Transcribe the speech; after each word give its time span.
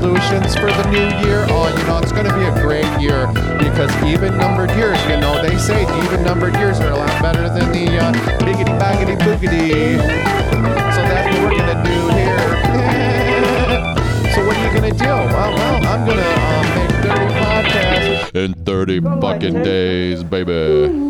resolutions 0.00 0.54
for 0.54 0.66
the 0.66 0.90
new 0.90 1.28
year? 1.28 1.44
Oh, 1.50 1.68
you 1.76 1.84
know, 1.84 1.98
it's 1.98 2.12
going 2.12 2.24
to 2.24 2.34
be 2.34 2.44
a 2.44 2.52
great 2.62 2.88
year 3.00 3.26
because 3.58 3.94
even 4.02 4.36
numbered 4.38 4.70
years, 4.70 4.98
you 5.04 5.18
know, 5.18 5.42
they 5.42 5.58
say 5.58 5.82
even 6.04 6.24
numbered 6.24 6.56
years 6.56 6.80
are 6.80 6.92
a 6.92 6.96
lot 6.96 7.20
better 7.20 7.48
than 7.50 7.70
the 7.70 7.98
uh, 7.98 8.12
biggity 8.40 8.72
baggity 8.80 9.18
boogity. 9.18 9.98
So 10.00 11.02
that's 11.04 11.36
what 11.36 11.42
we're 11.44 11.58
going 11.58 11.68
to 11.68 11.82
do 11.84 12.08
here. 12.16 12.40
so 14.34 14.46
what 14.46 14.56
are 14.56 14.64
you 14.64 14.80
going 14.80 14.90
to 14.90 14.98
do? 14.98 15.04
Well, 15.04 15.52
well, 15.54 15.86
I'm 15.86 16.06
going 16.06 16.16
to 16.16 16.24
um, 16.48 16.64
make 16.76 16.92
30 17.04 17.34
podcasts 17.34 18.34
in 18.34 18.54
30 18.64 19.00
fucking 19.20 19.62
days, 19.62 20.24
baby. 20.24 21.08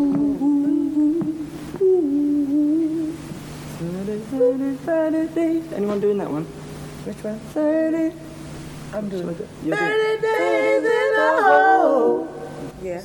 Anyone 5.73 5.99
doing 6.01 6.17
that 6.17 6.29
one? 6.29 6.43
Which 7.05 7.23
one? 7.23 7.39
30. 7.39 8.30
I'm 8.93 9.07
doing 9.07 9.29
it. 9.29 9.47
You're 9.63 9.77
30 9.77 10.21
days 10.21 10.83
in 10.83 11.15
a 11.15 11.41
hole. 11.43 12.27
Yeah. 12.81 12.99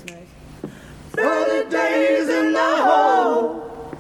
30 1.13 1.71
days 1.71 2.29
in 2.29 2.53
the 2.53 2.77
hole. 2.85 3.95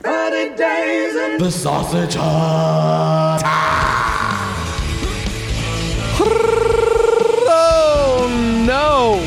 30 0.00 0.56
days 0.56 1.16
in 1.16 1.38
The 1.38 1.50
sausage 1.50 2.14
hut. 2.16 3.42
Oh 7.48 8.64
no! 8.66 9.18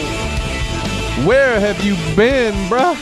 Where 1.27 1.59
have 1.59 1.83
you 1.83 1.95
been, 2.15 2.53
bruh? 2.69 2.95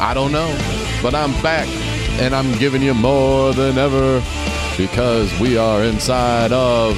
I 0.00 0.12
don't 0.14 0.32
know, 0.32 0.52
but 1.00 1.14
I'm 1.14 1.32
back 1.42 1.68
and 2.20 2.34
I'm 2.34 2.52
giving 2.58 2.82
you 2.82 2.92
more 2.92 3.52
than 3.52 3.78
ever 3.78 4.20
because 4.76 5.38
we 5.40 5.56
are 5.56 5.82
inside 5.82 6.52
of 6.52 6.96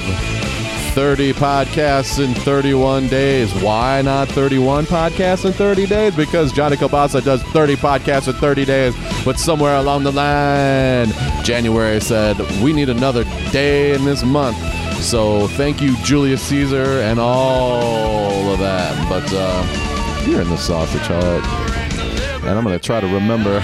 30 0.95 1.33
podcasts 1.33 2.23
in 2.23 2.33
31 2.33 3.07
days. 3.09 3.53
Why 3.61 4.01
not 4.01 4.29
31 4.29 4.85
podcasts 4.85 5.43
in 5.43 5.51
30 5.51 5.87
days? 5.87 6.15
Because 6.15 6.53
Johnny 6.53 6.77
Kielbasa 6.77 7.23
does 7.23 7.43
30 7.43 7.75
podcasts 7.75 8.29
in 8.29 8.33
30 8.35 8.63
days, 8.63 8.95
but 9.25 9.37
somewhere 9.37 9.75
along 9.75 10.03
the 10.03 10.11
line, 10.11 11.11
January 11.43 11.99
said, 11.99 12.37
we 12.63 12.71
need 12.71 12.87
another 12.87 13.25
day 13.51 13.93
in 13.93 14.05
this 14.05 14.23
month. 14.23 14.57
So 15.01 15.47
thank 15.49 15.81
you, 15.81 15.97
Julius 15.97 16.41
Caesar, 16.43 17.01
and 17.01 17.19
all 17.19 18.53
of 18.53 18.59
that. 18.59 19.09
But 19.09 19.29
uh, 19.33 20.25
you're 20.25 20.41
in 20.41 20.49
the 20.49 20.57
sausage 20.57 21.01
hut, 21.01 21.43
and 22.43 22.57
I'm 22.57 22.63
going 22.63 22.79
to 22.79 22.83
try 22.85 23.01
to 23.01 23.07
remember 23.07 23.59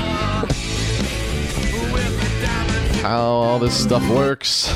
how 3.12 3.24
all 3.24 3.60
this 3.60 3.78
stuff 3.78 4.08
works. 4.10 4.74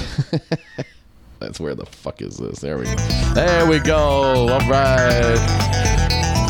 That's 1.39 1.57
where 1.57 1.73
the 1.73 1.85
fuck 1.85 2.21
is 2.21 2.35
this? 2.35 2.59
There 2.59 2.77
we 2.77 2.83
go. 2.83 2.95
There 3.33 3.65
we 3.65 3.79
go. 3.79 4.49
All 4.49 4.59
right. 4.69 5.37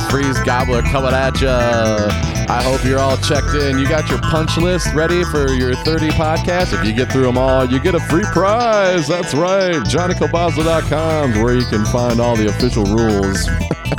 Freeze 0.10 0.40
Gobbler 0.40 0.82
coming 0.82 1.14
at 1.14 1.40
ya. 1.40 2.08
I 2.50 2.64
hope 2.64 2.84
you're 2.84 2.98
all 2.98 3.18
checked 3.18 3.54
in. 3.54 3.78
You 3.78 3.88
got 3.88 4.10
your 4.10 4.20
punch 4.20 4.58
list 4.58 4.96
ready 4.96 5.24
for 5.26 5.48
your 5.50 5.76
30 5.76 6.10
podcasts. 6.10 6.74
If 6.74 6.84
you 6.88 6.92
get 6.92 7.12
through 7.12 7.24
them 7.24 7.38
all, 7.38 7.66
you 7.66 7.80
get 7.80 7.94
a 7.94 8.00
free 8.00 8.26
prize. 8.34 9.08
That's 9.08 9.36
right. 9.36 9.76
JohnnyKielbasa.com 9.76 11.34
is 11.34 11.38
where 11.38 11.54
you 11.54 11.66
can 11.66 11.86
find 11.86 12.20
all 12.20 12.36
the 12.36 12.48
official 12.48 12.86
rules. 12.86 13.48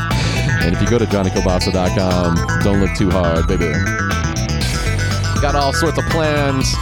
and 0.60 0.74
if 0.74 0.82
you 0.82 0.88
go 0.88 0.98
to 0.98 1.06
JohnnyKielbasa.com, 1.06 2.62
don't 2.64 2.80
look 2.80 2.96
too 2.96 3.10
hard, 3.10 3.46
baby. 3.46 3.72
Got 5.40 5.54
all 5.54 5.72
sorts 5.72 5.98
of 5.98 6.04
plans. 6.06 6.74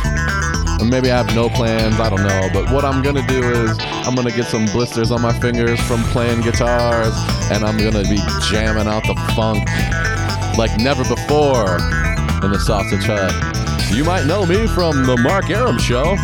Or 0.84 0.86
maybe 0.86 1.10
I 1.10 1.16
have 1.16 1.34
no 1.34 1.48
plans, 1.48 1.98
I 1.98 2.10
don't 2.10 2.22
know. 2.22 2.48
But 2.52 2.70
what 2.70 2.84
I'm 2.84 3.02
gonna 3.02 3.26
do 3.26 3.42
is 3.42 3.76
I'm 4.06 4.14
gonna 4.14 4.30
get 4.30 4.46
some 4.46 4.66
blisters 4.66 5.10
on 5.10 5.22
my 5.22 5.32
fingers 5.32 5.80
from 5.80 6.02
playing 6.04 6.42
guitars, 6.42 7.14
and 7.50 7.64
I'm 7.64 7.78
gonna 7.78 8.02
be 8.02 8.18
jamming 8.48 8.86
out 8.86 9.02
the 9.04 9.14
funk 9.34 9.66
like 10.58 10.76
never 10.78 11.02
before 11.04 11.76
in 12.44 12.52
the 12.52 12.58
Sausage 12.60 13.04
Hut. 13.06 13.32
You 13.94 14.04
might 14.04 14.26
know 14.26 14.44
me 14.44 14.66
from 14.66 15.04
the 15.04 15.16
Mark 15.16 15.50
Aram 15.50 15.78
Show. 15.78 16.16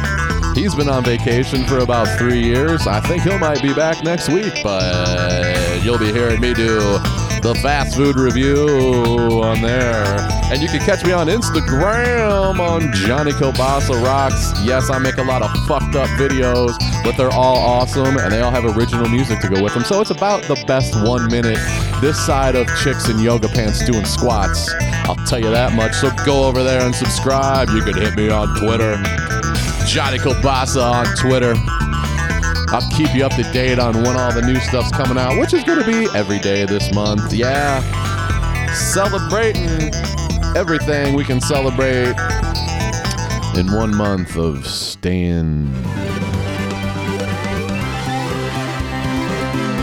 He's 0.55 0.75
been 0.75 0.89
on 0.89 1.05
vacation 1.05 1.65
for 1.65 1.79
about 1.79 2.19
three 2.19 2.43
years. 2.43 2.87
I 2.87 3.01
think 3.01 3.23
he 3.23 3.37
might 3.39 3.63
be 3.63 3.73
back 3.73 4.05
next 4.05 4.29
week, 4.29 4.53
but 4.63 5.83
you'll 5.83 5.99
be 5.99 6.13
hearing 6.13 6.41
me 6.41 6.53
do 6.53 6.99
the 7.43 7.55
fast 7.57 7.97
food 7.97 8.17
review 8.17 8.67
on 9.43 9.63
there. 9.63 10.05
And 10.53 10.61
you 10.61 10.69
can 10.69 10.81
catch 10.81 11.05
me 11.05 11.13
on 11.13 11.29
Instagram 11.29 12.59
on 12.59 12.93
Johnny 12.93 13.33
Kielbasa 13.33 14.03
Rocks. 14.03 14.53
Yes, 14.63 14.91
I 14.91 14.99
make 14.99 15.17
a 15.17 15.23
lot 15.23 15.43
of 15.43 15.51
fucked 15.67 15.95
up 15.95 16.09
videos, 16.11 16.75
but 17.03 17.17
they're 17.17 17.33
all 17.33 17.57
awesome 17.57 18.19
and 18.19 18.33
they 18.33 18.41
all 18.41 18.51
have 18.51 18.65
original 18.77 19.09
music 19.09 19.41
to 19.41 19.49
go 19.49 19.63
with 19.63 19.75
them. 19.75 19.85
So 19.85 20.01
it's 20.01 20.11
about 20.11 20.43
the 20.43 20.63
best 20.67 20.95
one 21.07 21.29
minute 21.29 21.59
this 22.01 22.19
side 22.19 22.57
of 22.57 22.67
chicks 22.83 23.09
in 23.09 23.19
yoga 23.19 23.49
pants 23.49 23.85
doing 23.85 24.05
squats. 24.05 24.73
I'll 25.05 25.17
tell 25.27 25.39
you 25.39 25.51
that 25.51 25.73
much. 25.73 25.95
So 25.95 26.11
go 26.27 26.45
over 26.45 26.63
there 26.63 26.83
and 26.83 26.95
subscribe. 26.95 27.69
You 27.71 27.83
can 27.83 27.95
hit 27.95 28.17
me 28.17 28.29
on 28.29 28.49
Twitter. 28.59 28.97
Johnny 29.87 30.19
Kielbasa 30.19 30.83
on 30.83 31.17
Twitter. 31.17 31.55
I'll 32.73 32.89
keep 32.91 33.13
you 33.15 33.25
up 33.25 33.35
to 33.35 33.43
date 33.53 33.81
on 33.81 33.95
when 34.03 34.17
all 34.17 34.33
the 34.33 34.43
new 34.43 34.61
stuff's 34.61 34.93
coming 34.93 35.19
out, 35.19 35.39
which 35.41 35.53
is 35.53 35.65
going 35.65 35.81
to 35.81 35.85
be 35.85 36.07
every 36.17 36.39
day 36.39 36.65
this 36.67 36.95
month. 36.95 37.33
Yeah. 37.33 37.83
Celebrating 38.73 39.93
everything 40.55 41.15
we 41.15 41.25
can 41.25 41.41
celebrate 41.41 42.15
in 43.57 43.73
one 43.73 43.95
month 43.97 44.37
of 44.37 44.65
staying 44.67 45.75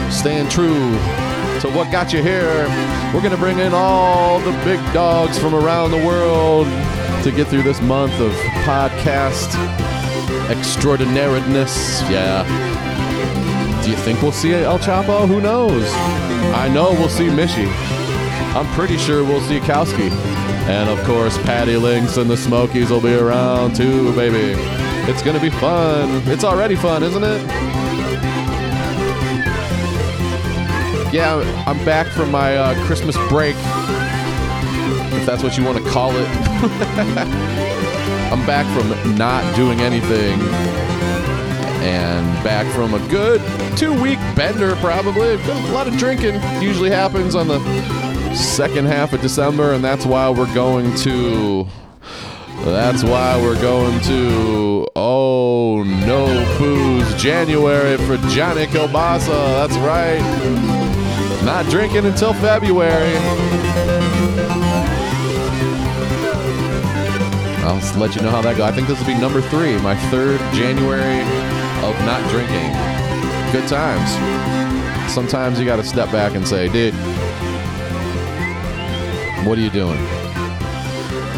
staying 0.10 0.48
true 0.50 0.92
to 1.60 1.70
what 1.76 1.92
got 1.92 2.14
you 2.14 2.24
here. 2.24 2.68
We're 3.14 3.22
going 3.22 3.32
to 3.32 3.38
bring 3.38 3.60
in 3.60 3.74
all 3.74 4.40
the 4.40 4.52
big 4.64 4.80
dogs 4.94 5.38
from 5.38 5.54
around 5.54 5.92
the 5.92 6.06
world 6.06 6.68
to 7.24 7.32
get 7.32 7.48
through 7.48 7.64
this 7.64 7.82
month 7.82 8.14
of 8.22 8.32
podcast 8.64 9.54
extraordinariness. 10.50 12.02
Yeah. 12.10 12.77
Do 13.88 13.92
you 13.92 14.00
think 14.00 14.22
we'll 14.22 14.34
see 14.34 14.54
El 14.54 14.80
Choppo? 14.80 15.26
Who 15.26 15.40
knows? 15.40 15.90
I 16.54 16.68
know 16.68 16.92
we'll 16.92 17.08
see 17.08 17.28
Mishy. 17.28 17.72
I'm 18.54 18.68
pretty 18.74 18.98
sure 18.98 19.24
we'll 19.24 19.40
see 19.40 19.62
Kowski. 19.62 20.12
And 20.68 20.90
of 20.90 21.02
course, 21.06 21.38
Patty 21.44 21.78
Links 21.78 22.18
and 22.18 22.30
the 22.30 22.36
Smokies 22.36 22.90
will 22.90 23.00
be 23.00 23.14
around 23.14 23.78
too, 23.78 24.14
baby. 24.14 24.60
It's 25.10 25.22
gonna 25.22 25.40
be 25.40 25.50
fun. 25.50 26.22
It's 26.28 26.44
already 26.44 26.76
fun, 26.76 27.02
isn't 27.02 27.24
it? 27.24 27.42
Yeah, 31.14 31.42
I'm 31.66 31.78
back 31.86 32.08
from 32.08 32.30
my 32.30 32.58
uh, 32.58 32.86
Christmas 32.88 33.16
break, 33.30 33.56
if 35.16 35.26
that's 35.26 35.44
what 35.44 35.58
you 35.58 35.64
want 35.64 35.78
to 35.78 35.90
call 35.90 36.12
it. 36.14 36.28
I'm 38.34 38.46
back 38.46 38.66
from 38.78 39.16
not 39.16 39.56
doing 39.56 39.80
anything 39.80 40.38
and 41.88 42.44
back 42.44 42.70
from 42.74 42.94
a 42.94 43.08
good 43.08 43.42
two 43.78 44.00
week 44.02 44.20
bender, 44.36 44.76
probably. 44.78 45.36
A 45.36 45.72
lot 45.72 45.88
of 45.88 45.98
drinking 45.98 46.36
usually 46.62 46.90
happens 46.90 47.34
on 47.34 47.48
the 47.48 47.60
second 48.36 48.88
half 48.88 49.14
of 49.14 49.22
December, 49.22 49.74
and 49.74 49.84
that's 49.84 50.06
why 50.06 50.30
we're 50.30 50.54
going 50.54 50.94
to. 50.98 51.66
That's 52.66 53.04
why 53.04 53.42
we're 53.42 53.60
going 53.62 54.02
to. 54.02 54.86
Oh, 54.98 55.84
no 55.84 56.58
booze 56.58 57.22
January 57.22 57.96
for 57.98 58.18
Johnny 58.28 58.66
Kielbasa. 58.66 59.28
That's 59.28 59.78
right. 59.78 60.20
Not 61.46 61.68
drinking 61.68 62.06
until 62.06 62.34
February. 62.34 63.16
I'll 67.64 68.00
let 68.00 68.16
you 68.16 68.22
know 68.22 68.32
how 68.32 68.42
that 68.42 68.58
goes. 68.58 68.70
I 68.70 68.72
think 68.74 68.88
this 68.88 69.00
will 69.00 69.08
be 69.08 69.18
number 69.18 69.40
three, 69.42 69.78
my 69.80 69.96
third 70.10 70.40
January 70.54 71.24
of 71.84 71.96
not 72.06 72.22
drinking. 72.30 72.72
Good 73.52 73.68
times. 73.68 74.12
Sometimes 75.12 75.60
you 75.60 75.66
got 75.66 75.78
to 75.78 75.84
step 75.84 76.12
back 76.12 76.36
and 76.36 76.48
say, 76.48 76.68
dude, 76.68 76.94
what 79.48 79.58
are 79.58 79.62
you 79.62 79.70
doing? 79.70 79.98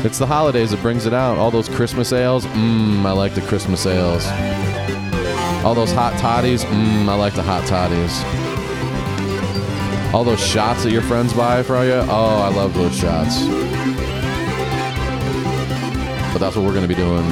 It's 0.04 0.18
the 0.18 0.26
holidays 0.26 0.72
that 0.72 0.82
brings 0.82 1.06
it 1.06 1.14
out. 1.14 1.38
All 1.38 1.52
those 1.52 1.70
Christmas 1.70 2.14
ales, 2.14 2.46
mmm, 2.46 3.06
I 3.06 3.12
like 3.12 3.36
the 3.36 3.42
Christmas 3.42 3.86
ales. 3.86 4.26
All 5.64 5.76
those 5.76 5.92
hot 5.92 6.18
toddies, 6.20 6.64
mmm, 6.64 7.08
I 7.10 7.16
like 7.16 7.36
the 7.36 7.44
hot 7.44 7.68
toddies. 7.68 8.24
All 10.14 10.24
those 10.24 10.40
shots 10.40 10.84
that 10.84 10.92
your 10.92 11.04
friends 11.04 11.34
buy 11.34 11.62
for 11.62 11.84
you, 11.84 12.02
oh, 12.10 12.42
I 12.42 12.50
love 12.50 12.74
those 12.74 12.98
shots. 12.98 13.42
But 16.32 16.40
that's 16.40 16.56
what 16.56 16.66
we're 16.66 16.74
gonna 16.74 16.88
be 16.88 16.96
doing. 16.96 17.28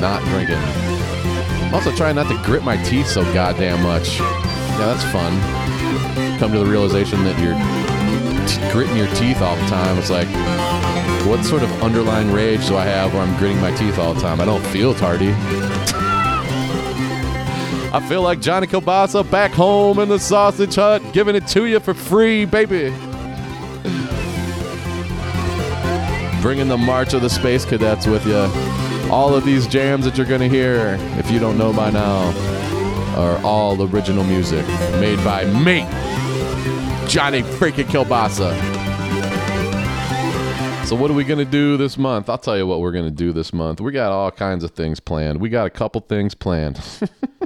Not 0.00 0.22
drinking. 0.24 0.89
Also 1.72 1.94
trying 1.94 2.16
not 2.16 2.28
to 2.28 2.42
grit 2.44 2.64
my 2.64 2.76
teeth 2.82 3.06
so 3.06 3.22
goddamn 3.32 3.82
much. 3.82 4.18
Yeah, 4.18 4.94
that's 4.94 5.04
fun. 5.12 6.38
come 6.38 6.52
to 6.52 6.58
the 6.58 6.66
realization 6.66 7.22
that 7.24 7.38
you're 7.38 7.54
t- 8.48 8.72
gritting 8.72 8.96
your 8.96 9.06
teeth 9.14 9.40
all 9.42 9.54
the 9.56 9.66
time. 9.66 9.98
It's 9.98 10.10
like, 10.10 10.28
what 11.26 11.44
sort 11.44 11.62
of 11.62 11.70
underlying 11.82 12.32
rage 12.32 12.66
do 12.66 12.76
I 12.76 12.84
have 12.84 13.12
where 13.12 13.22
I'm 13.22 13.38
gritting 13.38 13.60
my 13.60 13.70
teeth 13.76 13.98
all 13.98 14.14
the 14.14 14.20
time? 14.20 14.40
I 14.40 14.44
don't 14.46 14.64
feel 14.66 14.94
tardy. 14.94 15.32
I 17.92 18.00
feel 18.08 18.22
like 18.22 18.40
Johnny 18.40 18.66
Kielbasa 18.66 19.28
back 19.30 19.50
home 19.50 19.98
in 19.98 20.08
the 20.08 20.18
sausage 20.18 20.76
hut, 20.76 21.02
giving 21.12 21.34
it 21.34 21.46
to 21.48 21.66
you 21.66 21.80
for 21.80 21.92
free, 21.92 22.44
baby. 22.44 22.90
Bringing 26.40 26.68
the 26.68 26.78
March 26.78 27.14
of 27.14 27.20
the 27.20 27.28
Space 27.28 27.64
Cadets 27.64 28.06
with 28.06 28.24
you. 28.26 28.48
All 29.10 29.34
of 29.34 29.44
these 29.44 29.66
jams 29.66 30.04
that 30.04 30.16
you're 30.16 30.26
going 30.26 30.40
to 30.40 30.48
hear, 30.48 30.96
if 31.18 31.30
you 31.30 31.38
don't 31.38 31.58
know 31.58 31.72
by 31.72 31.90
now, 31.90 32.30
are 33.16 33.38
all 33.44 33.82
original 33.82 34.24
music 34.24 34.66
made 35.00 35.22
by 35.24 35.44
me, 35.44 35.80
Johnny 37.08 37.42
freaking 37.42 37.84
Kielbasa. 37.84 38.54
So 40.86 40.96
what 40.96 41.10
are 41.10 41.14
we 41.14 41.24
gonna 41.24 41.44
do 41.44 41.76
this 41.76 41.96
month? 41.96 42.28
I'll 42.28 42.38
tell 42.38 42.56
you 42.56 42.66
what 42.66 42.80
we're 42.80 42.92
gonna 42.92 43.10
do 43.10 43.32
this 43.32 43.52
month. 43.52 43.80
We 43.80 43.92
got 43.92 44.10
all 44.10 44.30
kinds 44.30 44.64
of 44.64 44.72
things 44.72 44.98
planned. 44.98 45.40
We 45.40 45.48
got 45.48 45.66
a 45.66 45.70
couple 45.70 46.00
things 46.00 46.34
planned. 46.34 46.80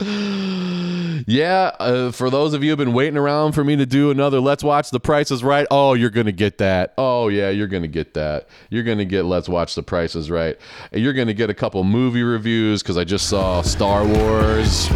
yeah, 1.26 1.72
uh, 1.78 2.10
for 2.10 2.30
those 2.30 2.54
of 2.54 2.64
you 2.64 2.70
who've 2.70 2.78
been 2.78 2.94
waiting 2.94 3.18
around 3.18 3.52
for 3.52 3.62
me 3.62 3.76
to 3.76 3.84
do 3.84 4.10
another 4.10 4.40
Let's 4.40 4.64
Watch 4.64 4.90
The 4.90 5.00
Price 5.00 5.30
is 5.30 5.44
Right, 5.44 5.66
oh, 5.70 5.92
you're 5.92 6.08
gonna 6.08 6.32
get 6.32 6.56
that. 6.58 6.94
Oh 6.96 7.28
yeah, 7.28 7.50
you're 7.50 7.66
gonna 7.66 7.86
get 7.86 8.14
that. 8.14 8.48
You're 8.70 8.82
gonna 8.82 9.04
get 9.04 9.26
Let's 9.26 9.48
Watch 9.48 9.74
The 9.74 9.82
Price 9.82 10.16
is 10.16 10.30
Right. 10.30 10.58
And 10.92 11.02
you're 11.02 11.12
gonna 11.12 11.34
get 11.34 11.50
a 11.50 11.54
couple 11.54 11.84
movie 11.84 12.22
reviews 12.22 12.82
because 12.82 12.96
I 12.96 13.04
just 13.04 13.28
saw 13.28 13.60
Star 13.60 14.06
Wars, 14.06 14.88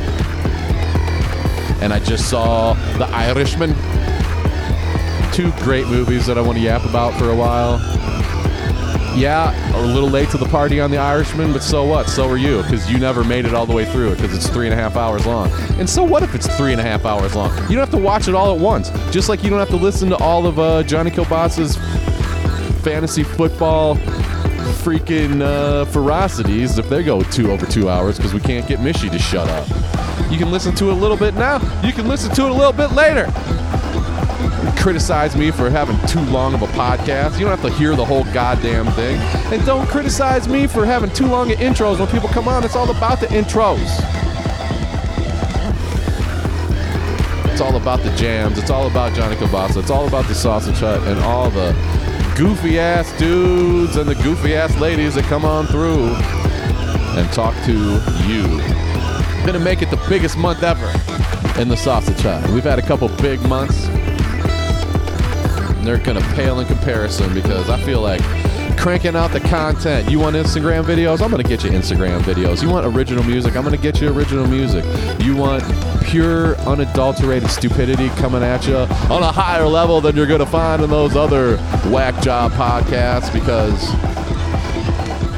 and 1.82 1.92
I 1.92 2.00
just 2.02 2.30
saw 2.30 2.72
The 2.96 3.06
Irishman 3.06 3.74
two 5.34 5.50
great 5.64 5.88
movies 5.88 6.26
that 6.26 6.38
I 6.38 6.40
want 6.40 6.56
to 6.58 6.62
yap 6.62 6.84
about 6.84 7.12
for 7.18 7.28
a 7.28 7.34
while. 7.34 7.80
Yeah, 9.16 9.76
a 9.76 9.86
little 9.86 10.10
late 10.10 10.28
to 10.30 10.38
the 10.38 10.46
party 10.46 10.80
on 10.80 10.90
The 10.90 10.98
Irishman, 10.98 11.52
but 11.52 11.62
so 11.62 11.84
what? 11.84 12.08
So 12.08 12.28
are 12.28 12.36
you, 12.36 12.62
because 12.62 12.90
you 12.90 12.98
never 12.98 13.22
made 13.22 13.44
it 13.44 13.54
all 13.54 13.64
the 13.64 13.72
way 13.72 13.84
through 13.84 14.10
it, 14.10 14.16
because 14.16 14.34
it's 14.36 14.48
three 14.48 14.66
and 14.66 14.74
a 14.74 14.76
half 14.76 14.96
hours 14.96 15.24
long. 15.24 15.52
And 15.78 15.88
so 15.88 16.02
what 16.02 16.24
if 16.24 16.34
it's 16.34 16.48
three 16.56 16.72
and 16.72 16.80
a 16.80 16.84
half 16.84 17.04
hours 17.04 17.36
long? 17.36 17.56
You 17.70 17.76
don't 17.76 17.78
have 17.78 17.90
to 17.90 17.96
watch 17.96 18.26
it 18.26 18.34
all 18.34 18.52
at 18.52 18.60
once. 18.60 18.90
Just 19.12 19.28
like 19.28 19.44
you 19.44 19.50
don't 19.50 19.60
have 19.60 19.68
to 19.68 19.76
listen 19.76 20.08
to 20.10 20.16
all 20.16 20.46
of 20.46 20.58
uh, 20.58 20.82
Johnny 20.82 21.12
Kielbasa's 21.12 21.76
fantasy 22.82 23.22
football 23.22 23.94
freaking 24.82 25.42
uh, 25.42 25.84
ferocities 25.86 26.78
if 26.78 26.88
they 26.88 27.04
go 27.04 27.22
two 27.22 27.52
over 27.52 27.66
two 27.66 27.88
hours, 27.88 28.16
because 28.16 28.34
we 28.34 28.40
can't 28.40 28.66
get 28.66 28.80
Mishy 28.80 29.08
to 29.12 29.18
shut 29.18 29.48
up. 29.48 29.68
You 30.28 30.38
can 30.38 30.50
listen 30.50 30.74
to 30.74 30.90
it 30.90 30.92
a 30.92 30.96
little 30.96 31.16
bit 31.16 31.34
now. 31.34 31.60
You 31.86 31.92
can 31.92 32.08
listen 32.08 32.34
to 32.34 32.46
it 32.46 32.50
a 32.50 32.54
little 32.54 32.72
bit 32.72 32.90
later 32.90 33.32
criticize 34.84 35.34
me 35.34 35.50
for 35.50 35.70
having 35.70 35.96
too 36.06 36.20
long 36.30 36.52
of 36.52 36.60
a 36.60 36.66
podcast. 36.66 37.38
You 37.38 37.46
don't 37.46 37.58
have 37.58 37.62
to 37.62 37.72
hear 37.78 37.96
the 37.96 38.04
whole 38.04 38.24
goddamn 38.34 38.84
thing. 38.92 39.18
And 39.50 39.64
don't 39.64 39.86
criticize 39.86 40.46
me 40.46 40.66
for 40.66 40.84
having 40.84 41.08
too 41.08 41.26
long 41.26 41.50
of 41.50 41.56
intros 41.56 41.98
when 41.98 42.08
people 42.08 42.28
come 42.28 42.48
on. 42.48 42.64
It's 42.64 42.76
all 42.76 42.90
about 42.90 43.18
the 43.18 43.26
intros. 43.28 43.80
It's 47.50 47.62
all 47.62 47.76
about 47.76 48.02
the 48.02 48.14
jams. 48.14 48.58
It's 48.58 48.68
all 48.68 48.86
about 48.86 49.14
Johnny 49.14 49.36
Kielbasa. 49.36 49.78
It's 49.78 49.90
all 49.90 50.06
about 50.06 50.26
the 50.26 50.34
Sausage 50.34 50.80
Hut 50.80 51.00
and 51.08 51.18
all 51.20 51.48
the 51.48 51.72
goofy 52.36 52.78
ass 52.78 53.10
dudes 53.18 53.96
and 53.96 54.06
the 54.06 54.16
goofy 54.16 54.54
ass 54.54 54.78
ladies 54.78 55.14
that 55.14 55.24
come 55.24 55.46
on 55.46 55.66
through 55.66 56.10
and 57.18 57.32
talk 57.32 57.54
to 57.64 57.72
you. 58.28 58.58
Gonna 59.46 59.60
make 59.60 59.80
it 59.80 59.88
the 59.88 60.04
biggest 60.10 60.36
month 60.36 60.62
ever 60.62 60.92
in 61.58 61.68
the 61.68 61.76
Sausage 61.76 62.20
Hut. 62.20 62.46
We've 62.50 62.64
had 62.64 62.78
a 62.78 62.82
couple 62.82 63.08
big 63.08 63.40
months 63.48 63.88
they're 65.86 65.98
gonna 65.98 66.20
pale 66.34 66.60
in 66.60 66.66
comparison 66.66 67.32
because 67.34 67.68
I 67.68 67.80
feel 67.82 68.00
like 68.00 68.22
cranking 68.76 69.16
out 69.16 69.30
the 69.30 69.40
content. 69.40 70.10
You 70.10 70.18
want 70.18 70.36
Instagram 70.36 70.84
videos? 70.84 71.22
I'm 71.22 71.30
gonna 71.30 71.42
get 71.42 71.64
you 71.64 71.70
Instagram 71.70 72.20
videos. 72.20 72.62
You 72.62 72.68
want 72.68 72.86
original 72.86 73.24
music? 73.24 73.56
I'm 73.56 73.64
gonna 73.64 73.76
get 73.76 74.00
you 74.00 74.08
original 74.08 74.46
music. 74.46 74.84
You 75.22 75.36
want 75.36 75.64
pure, 76.04 76.56
unadulterated 76.60 77.50
stupidity 77.50 78.08
coming 78.10 78.42
at 78.42 78.66
you 78.66 78.76
on 78.76 79.22
a 79.22 79.32
higher 79.32 79.66
level 79.66 80.00
than 80.00 80.16
you're 80.16 80.26
gonna 80.26 80.46
find 80.46 80.82
in 80.82 80.90
those 80.90 81.16
other 81.16 81.56
whack 81.90 82.20
job 82.22 82.52
podcasts 82.52 83.32
because 83.32 83.92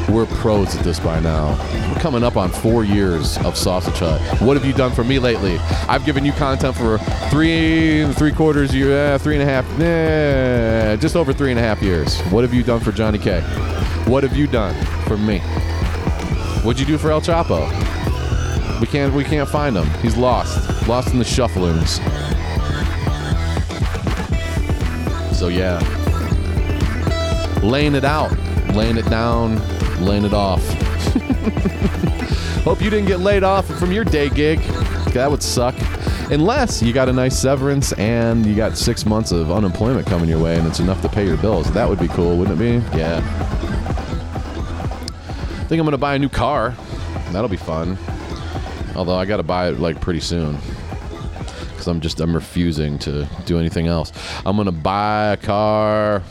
we're 0.08 0.26
pros 0.26 0.76
at 0.76 0.84
this 0.84 1.00
by 1.00 1.20
now. 1.20 1.56
We're 1.92 2.00
coming 2.00 2.22
up 2.22 2.36
on 2.36 2.50
four 2.50 2.84
years 2.84 3.38
of 3.38 3.56
Sausage 3.56 3.98
Hut. 3.98 4.20
What 4.40 4.56
have 4.56 4.64
you 4.64 4.72
done 4.72 4.92
for 4.92 5.02
me 5.04 5.18
lately? 5.18 5.58
I've 5.88 6.04
given 6.04 6.24
you 6.24 6.32
content 6.32 6.76
for 6.76 6.98
three 7.30 8.10
three 8.12 8.32
quarters 8.32 8.74
year, 8.74 9.14
eh, 9.14 9.18
three 9.18 9.34
and 9.38 9.42
a 9.42 9.52
half, 9.52 9.80
eh, 9.80 10.96
just 10.96 11.16
over 11.16 11.32
three 11.32 11.50
and 11.50 11.58
a 11.58 11.62
half 11.62 11.82
years. 11.82 12.20
What 12.30 12.44
have 12.44 12.54
you 12.54 12.62
done 12.62 12.80
for 12.80 12.92
Johnny 12.92 13.18
K? 13.18 13.40
What 14.06 14.22
have 14.22 14.36
you 14.36 14.46
done 14.46 14.74
for 15.06 15.16
me? 15.16 15.40
What'd 16.62 16.78
you 16.80 16.86
do 16.86 16.98
for 16.98 17.10
El 17.10 17.20
Choppo? 17.20 17.68
We 18.80 18.86
can't 18.86 19.12
we 19.12 19.24
can't 19.24 19.48
find 19.48 19.76
him. 19.76 19.88
He's 20.00 20.16
lost. 20.16 20.86
Lost 20.86 21.12
in 21.12 21.18
the 21.18 21.24
shufflings. 21.24 22.00
So 25.34 25.48
yeah. 25.48 25.80
Laying 27.62 27.94
it 27.94 28.04
out. 28.04 28.36
Laying 28.74 28.98
it 28.98 29.08
down 29.08 29.60
laying 30.00 30.24
it 30.24 30.34
off. 30.34 30.66
Hope 32.64 32.80
you 32.82 32.90
didn't 32.90 33.06
get 33.06 33.20
laid 33.20 33.44
off 33.44 33.66
from 33.78 33.92
your 33.92 34.04
day 34.04 34.28
gig. 34.28 34.60
That 35.12 35.30
would 35.30 35.42
suck. 35.42 35.74
Unless 36.30 36.82
you 36.82 36.92
got 36.92 37.08
a 37.08 37.12
nice 37.12 37.38
severance 37.38 37.92
and 37.92 38.44
you 38.44 38.54
got 38.56 38.76
six 38.76 39.06
months 39.06 39.30
of 39.32 39.50
unemployment 39.50 40.06
coming 40.06 40.28
your 40.28 40.42
way 40.42 40.58
and 40.58 40.66
it's 40.66 40.80
enough 40.80 41.00
to 41.02 41.08
pay 41.08 41.24
your 41.24 41.36
bills. 41.36 41.70
That 41.72 41.88
would 41.88 42.00
be 42.00 42.08
cool, 42.08 42.36
wouldn't 42.36 42.60
it 42.60 42.62
be? 42.62 42.96
Yeah. 42.96 43.20
I 45.60 45.68
think 45.68 45.80
I'm 45.80 45.86
going 45.86 45.92
to 45.92 45.98
buy 45.98 46.14
a 46.14 46.18
new 46.18 46.28
car. 46.28 46.74
That'll 47.30 47.48
be 47.48 47.56
fun. 47.56 47.96
Although 48.94 49.16
I 49.16 49.24
got 49.24 49.36
to 49.38 49.42
buy 49.42 49.68
it 49.68 49.78
like 49.78 50.00
pretty 50.00 50.20
soon 50.20 50.58
because 51.86 51.94
I'm 51.94 52.00
just 52.00 52.20
I'm 52.20 52.34
refusing 52.34 52.98
to 53.00 53.28
do 53.44 53.58
anything 53.58 53.86
else. 53.86 54.12
I'm 54.44 54.56
gonna 54.56 54.72
buy 54.72 55.32
a 55.32 55.36
car 55.36 56.22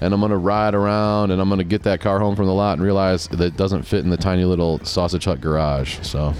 and 0.00 0.14
I'm 0.14 0.20
gonna 0.20 0.38
ride 0.38 0.74
around 0.74 1.32
and 1.32 1.40
I'm 1.40 1.48
gonna 1.48 1.64
get 1.64 1.82
that 1.82 2.00
car 2.00 2.20
home 2.20 2.36
from 2.36 2.46
the 2.46 2.54
lot 2.54 2.74
and 2.74 2.82
realize 2.82 3.26
that 3.28 3.40
it 3.40 3.56
doesn't 3.56 3.82
fit 3.82 4.04
in 4.04 4.10
the 4.10 4.16
tiny 4.16 4.44
little 4.44 4.78
sausage 4.84 5.24
hut 5.24 5.40
garage. 5.40 5.98
So 6.02 6.32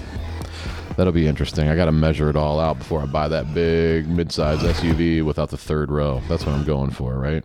that'll 0.97 1.12
be 1.12 1.27
interesting. 1.27 1.69
I 1.69 1.75
gotta 1.75 1.93
measure 1.93 2.31
it 2.31 2.37
all 2.37 2.61
out 2.61 2.79
before 2.79 3.03
I 3.03 3.07
buy 3.07 3.29
that 3.29 3.53
big 3.55 4.07
midsize 4.07 4.59
SUV 4.59 5.25
without 5.25 5.50
the 5.50 5.59
third 5.59 5.91
row. 5.91 6.23
That's 6.29 6.47
what 6.47 6.55
I'm 6.55 6.65
going 6.65 6.91
for, 6.91 7.15
right? 7.19 7.45